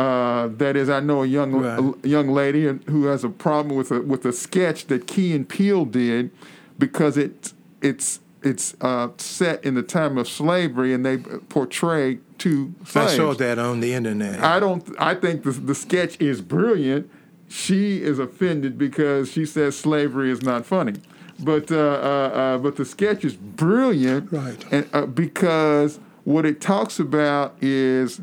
Uh, 0.00 0.48
that 0.56 0.76
is, 0.76 0.88
I 0.88 1.00
know 1.00 1.22
a 1.22 1.26
young 1.26 1.52
Right. 1.52 1.94
a 2.04 2.08
young 2.08 2.28
lady 2.42 2.62
who 2.92 3.04
has 3.12 3.22
a 3.24 3.28
problem 3.28 3.76
with 3.76 3.90
a 3.90 4.00
with 4.12 4.24
a 4.24 4.32
sketch 4.32 4.86
that 4.86 5.06
Key 5.06 5.34
and 5.36 5.46
Peele 5.46 5.84
did 5.84 6.30
because 6.78 7.18
it 7.18 7.52
it's 7.82 8.20
it's 8.42 8.74
uh, 8.80 9.08
set 9.18 9.62
in 9.62 9.74
the 9.74 9.82
time 9.82 10.16
of 10.16 10.26
slavery 10.26 10.94
and 10.94 11.04
they 11.04 11.18
portray 11.56 12.18
two 12.38 12.72
I 12.94 13.08
saw 13.08 13.34
that 13.34 13.58
on 13.58 13.80
the 13.80 13.92
internet. 13.92 14.40
I 14.42 14.58
don't. 14.58 14.82
I 14.98 15.14
think 15.14 15.42
the 15.42 15.50
the 15.50 15.74
sketch 15.74 16.14
is 16.18 16.40
brilliant. 16.40 17.10
She 17.48 18.00
is 18.10 18.18
offended 18.18 18.78
because 18.78 19.30
she 19.30 19.44
says 19.44 19.76
slavery 19.76 20.30
is 20.30 20.40
not 20.40 20.64
funny, 20.64 20.94
but 21.38 21.70
uh, 21.70 21.76
uh, 21.76 22.38
uh, 22.42 22.58
but 22.58 22.76
the 22.76 22.84
sketch 22.84 23.24
is 23.24 23.34
brilliant, 23.34 24.32
Right. 24.32 24.64
And 24.70 24.88
uh, 24.94 25.04
because 25.06 25.98
what 26.24 26.46
it 26.46 26.60
talks 26.60 26.98
about 27.00 27.56
is 27.60 28.20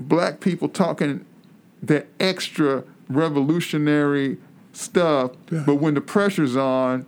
black 0.00 0.40
people 0.40 0.68
talking 0.68 1.24
that 1.82 2.06
extra 2.18 2.82
revolutionary 3.08 4.38
stuff, 4.72 5.32
Yeah. 5.50 5.62
but 5.66 5.76
when 5.76 5.94
the 5.94 6.00
pressure's 6.00 6.56
on, 6.56 7.06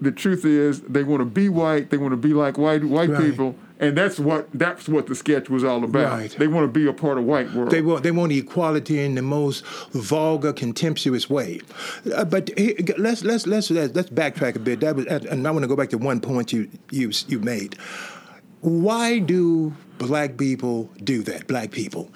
the 0.00 0.10
truth 0.12 0.44
is 0.44 0.80
they 0.82 1.04
want 1.04 1.20
to 1.20 1.24
be 1.24 1.48
white, 1.48 1.90
they 1.90 1.96
want 1.96 2.12
to 2.12 2.16
be 2.16 2.34
like 2.34 2.58
white 2.58 2.82
white 2.84 3.10
Right. 3.10 3.22
people, 3.30 3.54
and 3.78 3.96
that's 3.96 4.18
what 4.18 4.48
that's 4.52 4.88
what 4.88 5.06
the 5.06 5.14
sketch 5.14 5.48
was 5.48 5.62
all 5.62 5.84
about. 5.84 6.18
Right. 6.18 6.34
They 6.36 6.48
want 6.48 6.64
to 6.72 6.80
be 6.80 6.88
a 6.88 6.92
part 6.92 7.18
of 7.18 7.24
white 7.24 7.52
world. 7.54 7.70
They 7.70 7.82
want 7.82 8.02
they 8.02 8.10
want 8.10 8.32
equality 8.32 8.98
in 9.00 9.14
the 9.14 9.22
most 9.22 9.64
vulgar, 9.92 10.52
contemptuous 10.52 11.30
way. 11.30 11.60
Uh, 12.12 12.24
but 12.24 12.50
he- 12.58 12.74
let's 12.98 13.22
let's 13.22 13.46
let's 13.46 13.70
let's 13.70 13.94
let's 13.94 14.10
backtrack 14.10 14.56
a 14.56 14.58
bit. 14.58 14.80
That 14.80 14.96
was, 14.96 15.06
and 15.06 15.46
I 15.46 15.50
want 15.52 15.62
to 15.62 15.68
go 15.68 15.76
back 15.76 15.90
to 15.90 15.98
one 15.98 16.20
point 16.20 16.52
you 16.52 16.68
you 16.90 17.12
you 17.28 17.38
made. 17.38 17.76
Why 18.62 19.18
do 19.18 19.74
black 19.98 20.36
people 20.36 20.88
do 21.02 21.24
that? 21.24 21.48
Black 21.48 21.72
people. 21.72 22.12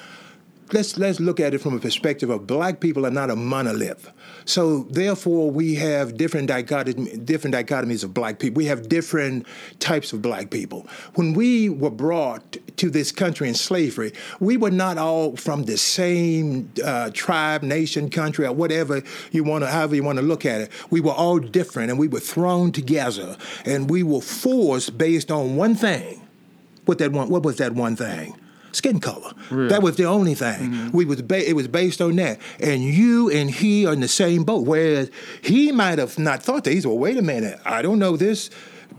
Let's 0.72 0.96
let's 0.96 1.18
look 1.18 1.40
at 1.40 1.54
it 1.54 1.59
from 1.59 1.74
a 1.74 1.80
perspective 1.80 2.30
of 2.30 2.46
black 2.46 2.78
people 2.78 3.04
are 3.04 3.11
not 3.11 3.30
a 3.30 3.37
monolith. 3.37 4.12
So 4.44 4.85
therefore, 4.85 5.50
we 5.50 5.74
have 5.74 6.16
different 6.16 6.46
dichotomy, 6.46 7.16
different 7.16 7.54
dichotomies 7.56 8.04
of 8.04 8.14
black 8.14 8.38
people. 8.38 8.59
We 8.59 8.66
have 8.66 8.88
different 8.88 9.44
types 9.80 10.12
of 10.12 10.22
black 10.22 10.50
people. 10.50 10.87
When 11.14 11.35
we 11.35 11.68
were 11.68 11.90
brought 11.90 12.59
to 12.76 12.90
this 12.90 13.11
country 13.11 13.48
in 13.48 13.54
slavery, 13.54 14.12
we 14.38 14.56
were 14.56 14.70
not 14.70 14.98
all 14.98 15.35
from 15.37 15.64
the 15.64 15.76
same 15.76 16.70
uh, 16.85 17.11
tribe, 17.12 17.64
nation, 17.64 18.09
country, 18.09 18.46
or 18.46 18.52
whatever 18.52 19.02
you 19.32 19.42
want 19.42 19.64
to, 19.64 19.70
however 19.70 19.96
you 19.96 20.04
want 20.04 20.18
to 20.18 20.24
look 20.24 20.46
at 20.46 20.61
it. 20.61 20.70
We 20.90 21.00
were 21.00 21.12
all 21.12 21.40
different, 21.40 21.90
and 21.90 21.98
we 21.98 22.06
were 22.06 22.20
thrown 22.20 22.70
together, 22.70 23.37
and 23.64 23.90
we 23.90 24.04
were 24.04 24.20
forced 24.20 24.96
based 24.96 25.32
on 25.32 25.56
one 25.56 25.74
thing. 25.74 26.26
What 26.87 26.99
that 26.99 27.12
one? 27.12 27.29
What 27.29 27.42
was 27.42 27.57
that 27.57 27.72
one 27.72 27.96
thing? 27.96 28.37
Skin 28.72 29.01
color. 29.01 29.33
That 29.51 29.83
was 29.83 29.96
the 29.96 30.05
only 30.05 30.35
thing. 30.35 30.70
Mm-hmm. 30.70 30.96
We 30.96 31.05
was 31.07 31.22
ba- 31.22 31.49
it 31.49 31.55
was 31.55 31.66
based 31.66 32.01
on 32.03 32.16
that. 32.16 32.38
And 32.61 32.83
you 32.83 33.31
and 33.31 33.51
he 33.51 33.87
are 33.87 33.92
in 33.92 34.01
the 34.01 34.09
same 34.09 34.44
boat. 34.44 34.66
Whereas 34.66 35.11
he 35.40 35.72
might 35.72 35.99
have 35.99 36.18
not 36.18 36.42
thought 36.42 36.64
that. 36.64 36.72
He's 36.72 36.87
well, 36.87 36.99
wait 36.99 37.16
a 37.16 37.22
minute. 37.22 37.59
I 37.64 37.81
don't 37.83 37.99
know 37.99 38.16
this 38.16 38.51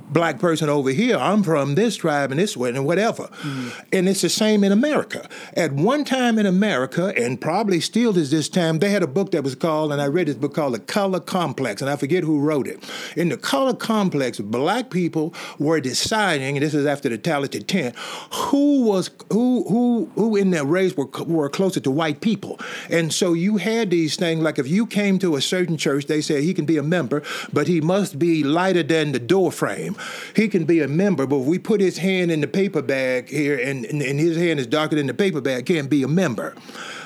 black 0.09 0.39
person 0.39 0.69
over 0.69 0.89
here. 0.91 1.17
I'm 1.17 1.43
from 1.43 1.75
this 1.75 1.95
tribe 1.95 2.31
and 2.31 2.39
this 2.39 2.55
way 2.55 2.69
and 2.69 2.85
whatever. 2.85 3.23
Mm. 3.41 3.85
And 3.91 4.09
it's 4.09 4.21
the 4.21 4.29
same 4.29 4.63
in 4.63 4.71
America. 4.71 5.27
At 5.55 5.73
one 5.73 6.05
time 6.05 6.39
in 6.39 6.45
America, 6.45 7.13
and 7.17 7.39
probably 7.39 7.79
still 7.79 8.17
is 8.17 8.31
this 8.31 8.49
time, 8.49 8.79
they 8.79 8.89
had 8.89 9.03
a 9.03 9.07
book 9.07 9.31
that 9.31 9.43
was 9.43 9.55
called, 9.55 9.91
and 9.91 10.01
I 10.01 10.07
read 10.07 10.27
this 10.27 10.35
book 10.35 10.53
called 10.53 10.73
The 10.73 10.79
Color 10.79 11.19
Complex, 11.21 11.81
and 11.81 11.89
I 11.89 11.95
forget 11.95 12.23
who 12.23 12.39
wrote 12.39 12.67
it. 12.67 12.83
In 13.15 13.29
the 13.29 13.37
Color 13.37 13.73
Complex, 13.73 14.39
black 14.39 14.89
people 14.89 15.33
were 15.59 15.79
deciding, 15.79 16.57
and 16.57 16.65
this 16.65 16.73
is 16.73 16.85
after 16.85 17.09
the 17.09 17.17
talented 17.17 17.67
tenth, 17.67 17.97
who 18.33 18.83
was 18.83 19.09
who 19.31 19.65
who 19.67 20.09
who 20.15 20.35
in 20.35 20.51
their 20.51 20.65
race 20.65 20.95
were 20.95 21.09
were 21.25 21.49
closer 21.49 21.79
to 21.79 21.91
white 21.91 22.21
people. 22.21 22.59
And 22.89 23.11
so 23.13 23.33
you 23.33 23.57
had 23.57 23.89
these 23.89 24.15
things 24.15 24.41
like 24.41 24.59
if 24.59 24.67
you 24.67 24.85
came 24.85 25.19
to 25.19 25.35
a 25.35 25.41
certain 25.41 25.77
church, 25.77 26.05
they 26.05 26.21
said 26.21 26.43
he 26.43 26.53
can 26.53 26.65
be 26.65 26.77
a 26.77 26.83
member, 26.83 27.23
but 27.51 27.67
he 27.67 27.81
must 27.81 28.17
be 28.17 28.43
lighter 28.43 28.83
than 28.83 29.11
the 29.11 29.19
door 29.19 29.51
frame. 29.51 29.86
He 30.35 30.47
can 30.47 30.65
be 30.65 30.81
a 30.81 30.87
member, 30.87 31.27
but 31.27 31.37
if 31.37 31.45
we 31.45 31.59
put 31.59 31.81
his 31.81 31.97
hand 31.97 32.31
in 32.31 32.41
the 32.41 32.47
paper 32.47 32.81
bag 32.81 33.29
here 33.29 33.57
and, 33.57 33.85
and, 33.85 34.01
and 34.01 34.19
his 34.19 34.37
hand 34.37 34.59
is 34.59 34.67
darker 34.67 34.95
than 34.95 35.07
the 35.07 35.13
paper 35.13 35.41
bag, 35.41 35.65
can't 35.65 35.89
be 35.89 36.03
a 36.03 36.07
member. 36.07 36.55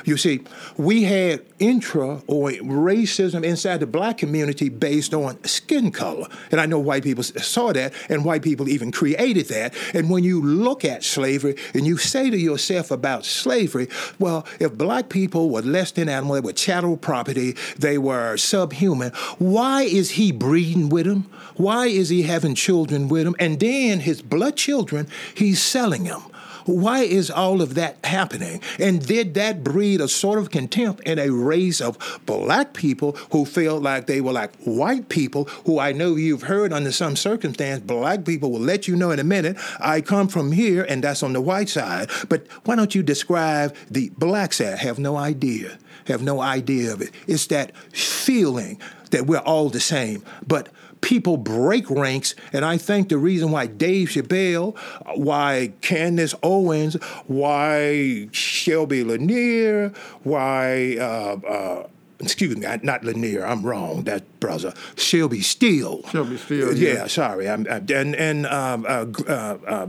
You 0.06 0.18
see, 0.18 0.42
we 0.78 1.04
had 1.04 1.44
intra 1.60 2.22
or 2.28 2.50
racism 2.50 3.44
inside 3.44 3.80
the 3.80 3.88
black 3.88 4.18
community 4.18 4.70
based 4.70 5.14
on 5.14 5.44
skin 5.44 5.92
color. 5.92 6.28
And 6.52 6.60
I 6.60 6.66
know 6.66 6.80
white 6.80 7.04
people 7.04 7.24
saw 7.24 7.72
that, 7.74 7.94
and 8.10 8.26
white 8.26 8.42
people 8.42 8.68
even 8.68 8.92
created 8.92 9.48
that. 9.48 9.76
And 9.94 10.10
when 10.10 10.24
you 10.24 10.42
look 10.42 10.84
at 10.84 11.04
slavery 11.04 11.56
and 11.74 11.86
you 11.86 11.98
say 11.98 12.30
to 12.30 12.38
yourself 12.38 12.92
about 12.92 13.26
slavery, 13.26 13.88
well, 14.20 14.46
if 14.60 14.74
black 14.74 15.10
people 15.10 15.50
were 15.50 15.62
less 15.62 15.92
than 15.92 16.10
animal, 16.10 16.36
they 16.36 16.42
were 16.42 16.54
chattel 16.54 16.98
property, 16.98 17.56
they 17.78 17.98
were 17.98 18.38
subhuman, 18.38 19.12
why 19.38 19.84
is 19.84 20.12
he 20.12 20.32
breeding 20.32 20.90
with 20.90 21.06
them? 21.06 21.30
Why 21.56 21.88
is 21.88 22.10
he 22.10 22.24
having 22.24 22.56
children 22.56 23.08
with 23.08 23.26
them? 23.26 23.36
And 23.40 23.60
then 23.60 24.00
his 24.00 24.22
blood 24.22 24.56
children, 24.56 25.08
he's 25.36 25.62
selling 25.62 26.06
them. 26.06 26.24
Why 26.66 27.04
is 27.04 27.30
all 27.30 27.62
of 27.62 27.76
that 27.76 27.98
happening? 28.04 28.62
And 28.80 29.06
did 29.06 29.34
that 29.36 29.64
breed 29.64 30.02
a 30.02 30.08
sort 30.08 30.40
of 30.40 30.52
contempt 30.52 31.04
in 31.04 31.20
a 31.20 31.30
race 31.30 31.82
of 31.82 31.98
black 32.26 32.74
people 32.74 33.14
who 33.32 33.46
felt 33.46 33.84
like 33.84 34.08
they 34.08 34.22
were 34.22 34.32
like 34.32 34.56
white 34.64 35.10
people, 35.10 35.46
who 35.66 35.80
I 35.80 35.92
know 35.92 36.16
you've 36.16 36.44
heard 36.44 36.74
under 36.74 36.92
some 36.92 37.16
circumstance, 37.16 37.82
black 37.82 38.26
people 38.26 38.52
will 38.52 38.60
let 38.60 38.88
you 38.88 38.96
know 38.96 39.12
in 39.12 39.20
a 39.20 39.24
minute, 39.24 39.58
I 39.80 40.02
come 40.02 40.28
from 40.28 40.52
here 40.52 40.84
and 40.84 41.04
that's 41.04 41.24
on 41.24 41.34
the 41.34 41.42
white 41.42 41.70
side. 41.70 42.10
But 42.30 42.48
why 42.66 42.76
don't 42.76 42.96
you 42.96 43.04
describe 43.04 43.76
the 43.90 44.10
black 44.18 44.54
side? 44.54 44.80
Have 44.80 45.00
no 45.00 45.18
idea. 45.18 45.78
Have 46.08 46.24
no 46.24 46.42
idea 46.42 46.94
of 46.94 47.02
it. 47.02 47.12
It's 47.28 47.48
that 47.48 47.76
feeling 47.96 48.80
that 49.12 49.28
we're 49.28 49.40
all 49.40 49.70
the 49.70 49.80
same. 49.80 50.24
But 50.48 50.70
people 51.02 51.38
break 51.38 51.90
ranks, 51.90 52.36
and 52.54 52.64
I 52.64 52.78
think 52.78 53.10
the 53.10 53.18
reason 53.18 53.52
why 53.52 53.68
Dave 53.68 54.10
Chappelle, 54.10 54.78
why 55.16 55.74
Candace 55.82 56.34
Owens, 56.44 56.96
why 57.28 58.30
Shelby 58.32 59.04
Lanier, 59.04 59.92
why 60.24 60.98
uh, 61.00 61.38
uh, 61.48 61.88
excuse 62.20 62.56
me, 62.56 62.68
not 62.84 63.04
Lanier, 63.04 63.46
I'm 63.46 63.64
wrong. 63.64 64.04
That 64.04 64.24
brother 64.40 64.74
Shelby 64.96 65.42
Steele. 65.42 66.08
Shelby 66.10 66.38
Steele, 66.38 66.78
Yeah, 66.78 66.94
yeah. 66.94 67.08
sorry. 67.08 67.50
I'm, 67.50 67.66
I, 67.70 67.78
and 67.78 68.16
and 68.16 68.46
um, 68.46 68.86
uh, 68.88 69.06
uh, 69.28 69.58
uh, 69.68 69.88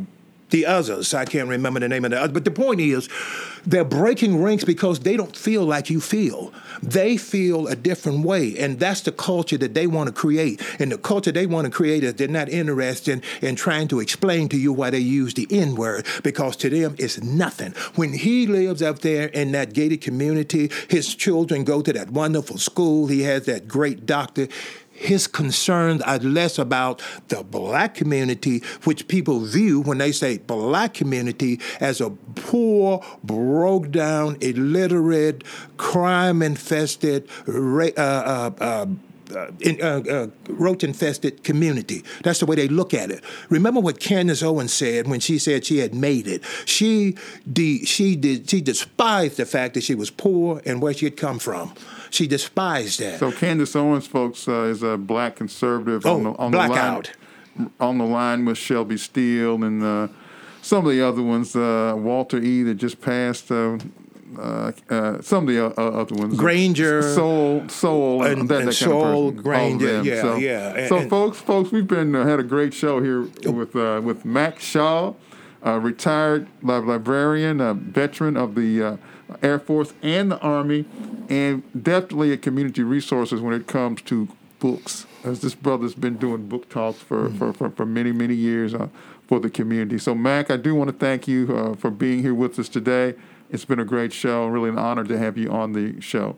the 0.53 0.67
others, 0.67 1.13
I 1.13 1.25
can't 1.25 1.49
remember 1.49 1.81
the 1.81 1.89
name 1.89 2.05
of 2.05 2.13
the 2.13 2.19
others. 2.19 2.33
But 2.33 2.45
the 2.45 2.51
point 2.51 2.81
is, 2.81 3.09
they're 3.67 3.85
breaking 3.85 4.43
ranks 4.43 4.65
because 4.65 5.01
they 5.01 5.17
don't 5.17 5.37
feel 5.37 5.65
like 5.65 5.91
you 5.91 6.01
feel. 6.01 6.53
They 6.83 7.17
feel 7.17 7.67
a 7.67 7.77
different 7.77 8.25
way, 8.25 8.57
and 8.59 8.79
that's 8.79 9.01
the 9.01 9.13
culture 9.13 9.59
that 9.59 9.75
they 9.75 9.87
want 9.87 10.09
to 10.09 10.13
create. 10.13 10.61
And 10.79 10.93
the 10.93 10.99
culture 10.99 11.33
they 11.33 11.47
want 11.47 11.65
to 11.67 11.71
create 11.71 12.05
is 12.05 12.15
they're 12.15 12.29
not 12.29 12.49
interested 12.49 13.23
in, 13.41 13.49
in 13.49 13.57
trying 13.57 13.89
to 13.89 14.01
explain 14.01 14.49
to 14.51 14.57
you 14.57 14.73
why 14.73 14.91
they 14.91 14.99
use 14.99 15.35
the 15.35 15.47
N 15.51 15.75
word 15.75 16.07
because 16.23 16.57
to 16.57 16.71
them 16.71 16.95
it's 16.99 17.23
nothing. 17.23 17.73
When 17.95 18.13
he 18.13 18.47
lives 18.47 18.83
up 18.83 19.01
there 19.01 19.29
in 19.29 19.53
that 19.53 19.73
gated 19.73 20.01
community, 20.01 20.71
his 20.89 21.15
children 21.15 21.65
go 21.65 21.83
to 21.83 21.93
that 21.93 22.11
wonderful 22.11 22.59
school. 22.59 23.07
He 23.07 23.23
has 23.23 23.47
that 23.47 23.67
great 23.67 24.07
doctor 24.07 24.49
his 25.03 25.27
concerns 25.27 26.01
are 26.03 26.19
less 26.19 26.59
about 26.59 27.03
the 27.29 27.43
black 27.43 27.95
community, 27.95 28.63
which 28.85 29.09
people 29.09 29.41
view 29.41 29.81
when 29.81 29.99
they 29.99 30.13
say 30.13 30.39
black 30.39 30.95
community 30.95 31.61
as 31.81 32.01
a 32.01 32.11
poor, 32.11 33.05
broke 33.25 33.91
down, 33.91 34.37
illiterate, 34.41 35.45
crime 35.77 36.43
infested, 36.43 37.29
uh, 37.49 37.91
uh, 37.97 38.51
uh, 38.61 38.87
uh, 39.35 39.51
in, 39.61 39.81
uh, 39.81 40.03
uh, 40.09 40.27
roach 40.49 40.85
infested 40.85 41.43
community. 41.43 42.05
That's 42.23 42.41
the 42.41 42.47
way 42.47 42.57
they 42.57 42.69
look 42.69 42.93
at 42.93 43.11
it. 43.11 43.25
Remember 43.49 43.81
what 43.81 43.99
Candace 43.99 44.43
Owens 44.43 44.73
said 44.73 45.09
when 45.09 45.21
she 45.21 45.39
said 45.39 45.65
she 45.65 45.79
had 45.79 45.95
made 45.95 46.27
it. 46.27 46.43
She 46.67 47.17
de- 47.51 47.85
she 47.85 48.15
did 48.17 48.49
she 48.51 48.61
despised 48.61 49.39
the 49.39 49.47
fact 49.47 49.75
that 49.75 49.83
she 49.83 49.95
was 49.95 50.11
poor 50.11 50.61
and 50.67 50.83
where 50.83 50.93
she 50.93 51.07
had 51.07 51.17
come 51.17 51.39
from. 51.39 51.73
She 52.13 52.27
despised 52.27 53.01
that. 53.01 53.19
So 53.19 53.33
Candace 53.33 53.75
Owens, 53.75 54.07
folks, 54.07 54.47
uh, 54.47 54.65
is 54.65 54.83
a 54.83 54.97
black 54.99 55.35
conservative 55.37 56.05
Oh, 56.07 56.17
on 56.17 56.23
the 56.25 56.31
on 56.37 56.51
blackout. 56.53 57.11
the 57.57 57.63
line 57.63 57.71
on 57.81 57.99
the 57.99 58.05
line 58.05 58.45
with 58.45 58.59
Shelby 58.59 58.97
Steele 58.99 59.63
and 59.65 59.83
uh, 59.83 60.09
some 60.63 60.85
of 60.87 60.93
the 60.93 61.03
other 61.03 61.23
ones. 61.23 61.57
Uh, 61.57 61.95
Walter 61.97 62.39
E. 62.39 62.63
that 62.65 62.75
just 62.75 63.01
passed. 63.01 63.51
Uh, 63.51 63.79
uh, 64.39 64.73
uh, 64.89 65.21
some 65.21 65.47
of 65.47 65.55
the 65.55 65.67
uh, 65.67 65.69
other 66.01 66.15
ones, 66.15 66.37
Granger. 66.39 67.03
Sowell, 67.03 67.69
Sowell, 67.69 68.23
And- 68.23 68.49
that, 68.49 68.61
and 68.61 68.69
that 68.69 68.73
Sowell, 68.73 69.31
kind 69.33 69.39
of 69.39 69.45
person. 69.45 69.79
Granger, 69.79 70.03
yeah, 70.03 70.23
so, 70.23 70.37
yeah, 70.37 70.75
and- 70.75 70.89
so, 70.89 70.97
and- 70.99 71.11
folks, 71.11 71.39
folks, 71.39 71.71
we've 71.71 71.87
been 71.87 72.15
uh, 72.15 72.25
had 72.27 72.41
a 72.41 72.43
great 72.43 72.73
show 72.73 73.03
here 73.03 73.23
with 73.53 73.77
uh, 73.77 74.01
with 74.03 74.25
Mack 74.25 74.59
Shaw, 74.59 75.13
uh, 75.67 75.79
retired 75.79 76.47
librarian, 76.63 77.61
a 77.61 77.75
veteran 77.75 78.37
of 78.39 78.55
the 78.55 78.83
uh, 78.83 78.97
Air 79.43 79.59
Force 79.59 79.93
and 80.03 80.31
the 80.31 80.39
Army, 80.41 80.85
and 81.29 81.63
definitely 81.81 82.33
a 82.33 82.37
community 82.37 82.83
resources 82.83 83.41
when 83.41 83.55
it 83.55 83.67
comes 83.67 84.03
to 84.03 84.29
books. 84.59 85.07
As 85.25 85.41
this 85.41 85.55
brother's 85.55 85.95
been 85.95 86.17
doing 86.17 86.49
book 86.49 86.69
talks 86.69 86.99
for, 86.99 87.31
for, 87.31 87.53
for, 87.53 87.71
for 87.71 87.87
many, 87.87 88.11
many 88.13 88.35
years 88.35 88.75
uh, 88.75 88.89
for 89.29 89.39
the 89.39 89.51
community. 89.51 89.99
So, 89.99 90.15
Mack, 90.15 90.51
I 90.51 90.57
do 90.57 90.75
want 90.75 90.89
to 90.89 90.97
thank 90.97 91.29
you 91.29 91.55
uh, 91.55 91.75
for 91.77 91.91
being 91.91 92.23
here 92.23 92.35
with 92.35 92.59
us 92.59 92.69
today. 92.69 93.15
It's 93.51 93.65
been 93.65 93.79
a 93.79 93.85
great 93.85 94.13
show. 94.13 94.47
Really 94.47 94.71
an 94.71 94.79
honor 94.79 95.05
to 95.05 95.19
have 95.19 95.39
you 95.39 95.51
on 95.51 95.75
the 95.75 96.01
show. 96.01 96.37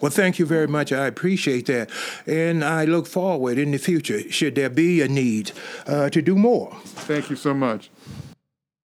Well, 0.00 0.10
thank 0.10 0.40
you 0.40 0.46
very 0.46 0.66
much. 0.66 0.92
I 0.92 1.06
appreciate 1.06 1.66
that. 1.66 1.88
And 2.26 2.64
I 2.64 2.84
look 2.84 3.06
forward 3.06 3.56
in 3.56 3.70
the 3.70 3.78
future, 3.78 4.30
should 4.32 4.56
there 4.56 4.68
be 4.68 5.00
a 5.00 5.08
need, 5.08 5.52
uh, 5.86 6.10
to 6.10 6.20
do 6.20 6.34
more. 6.34 6.76
Thank 6.84 7.30
you 7.30 7.36
so 7.36 7.54
much. 7.54 7.88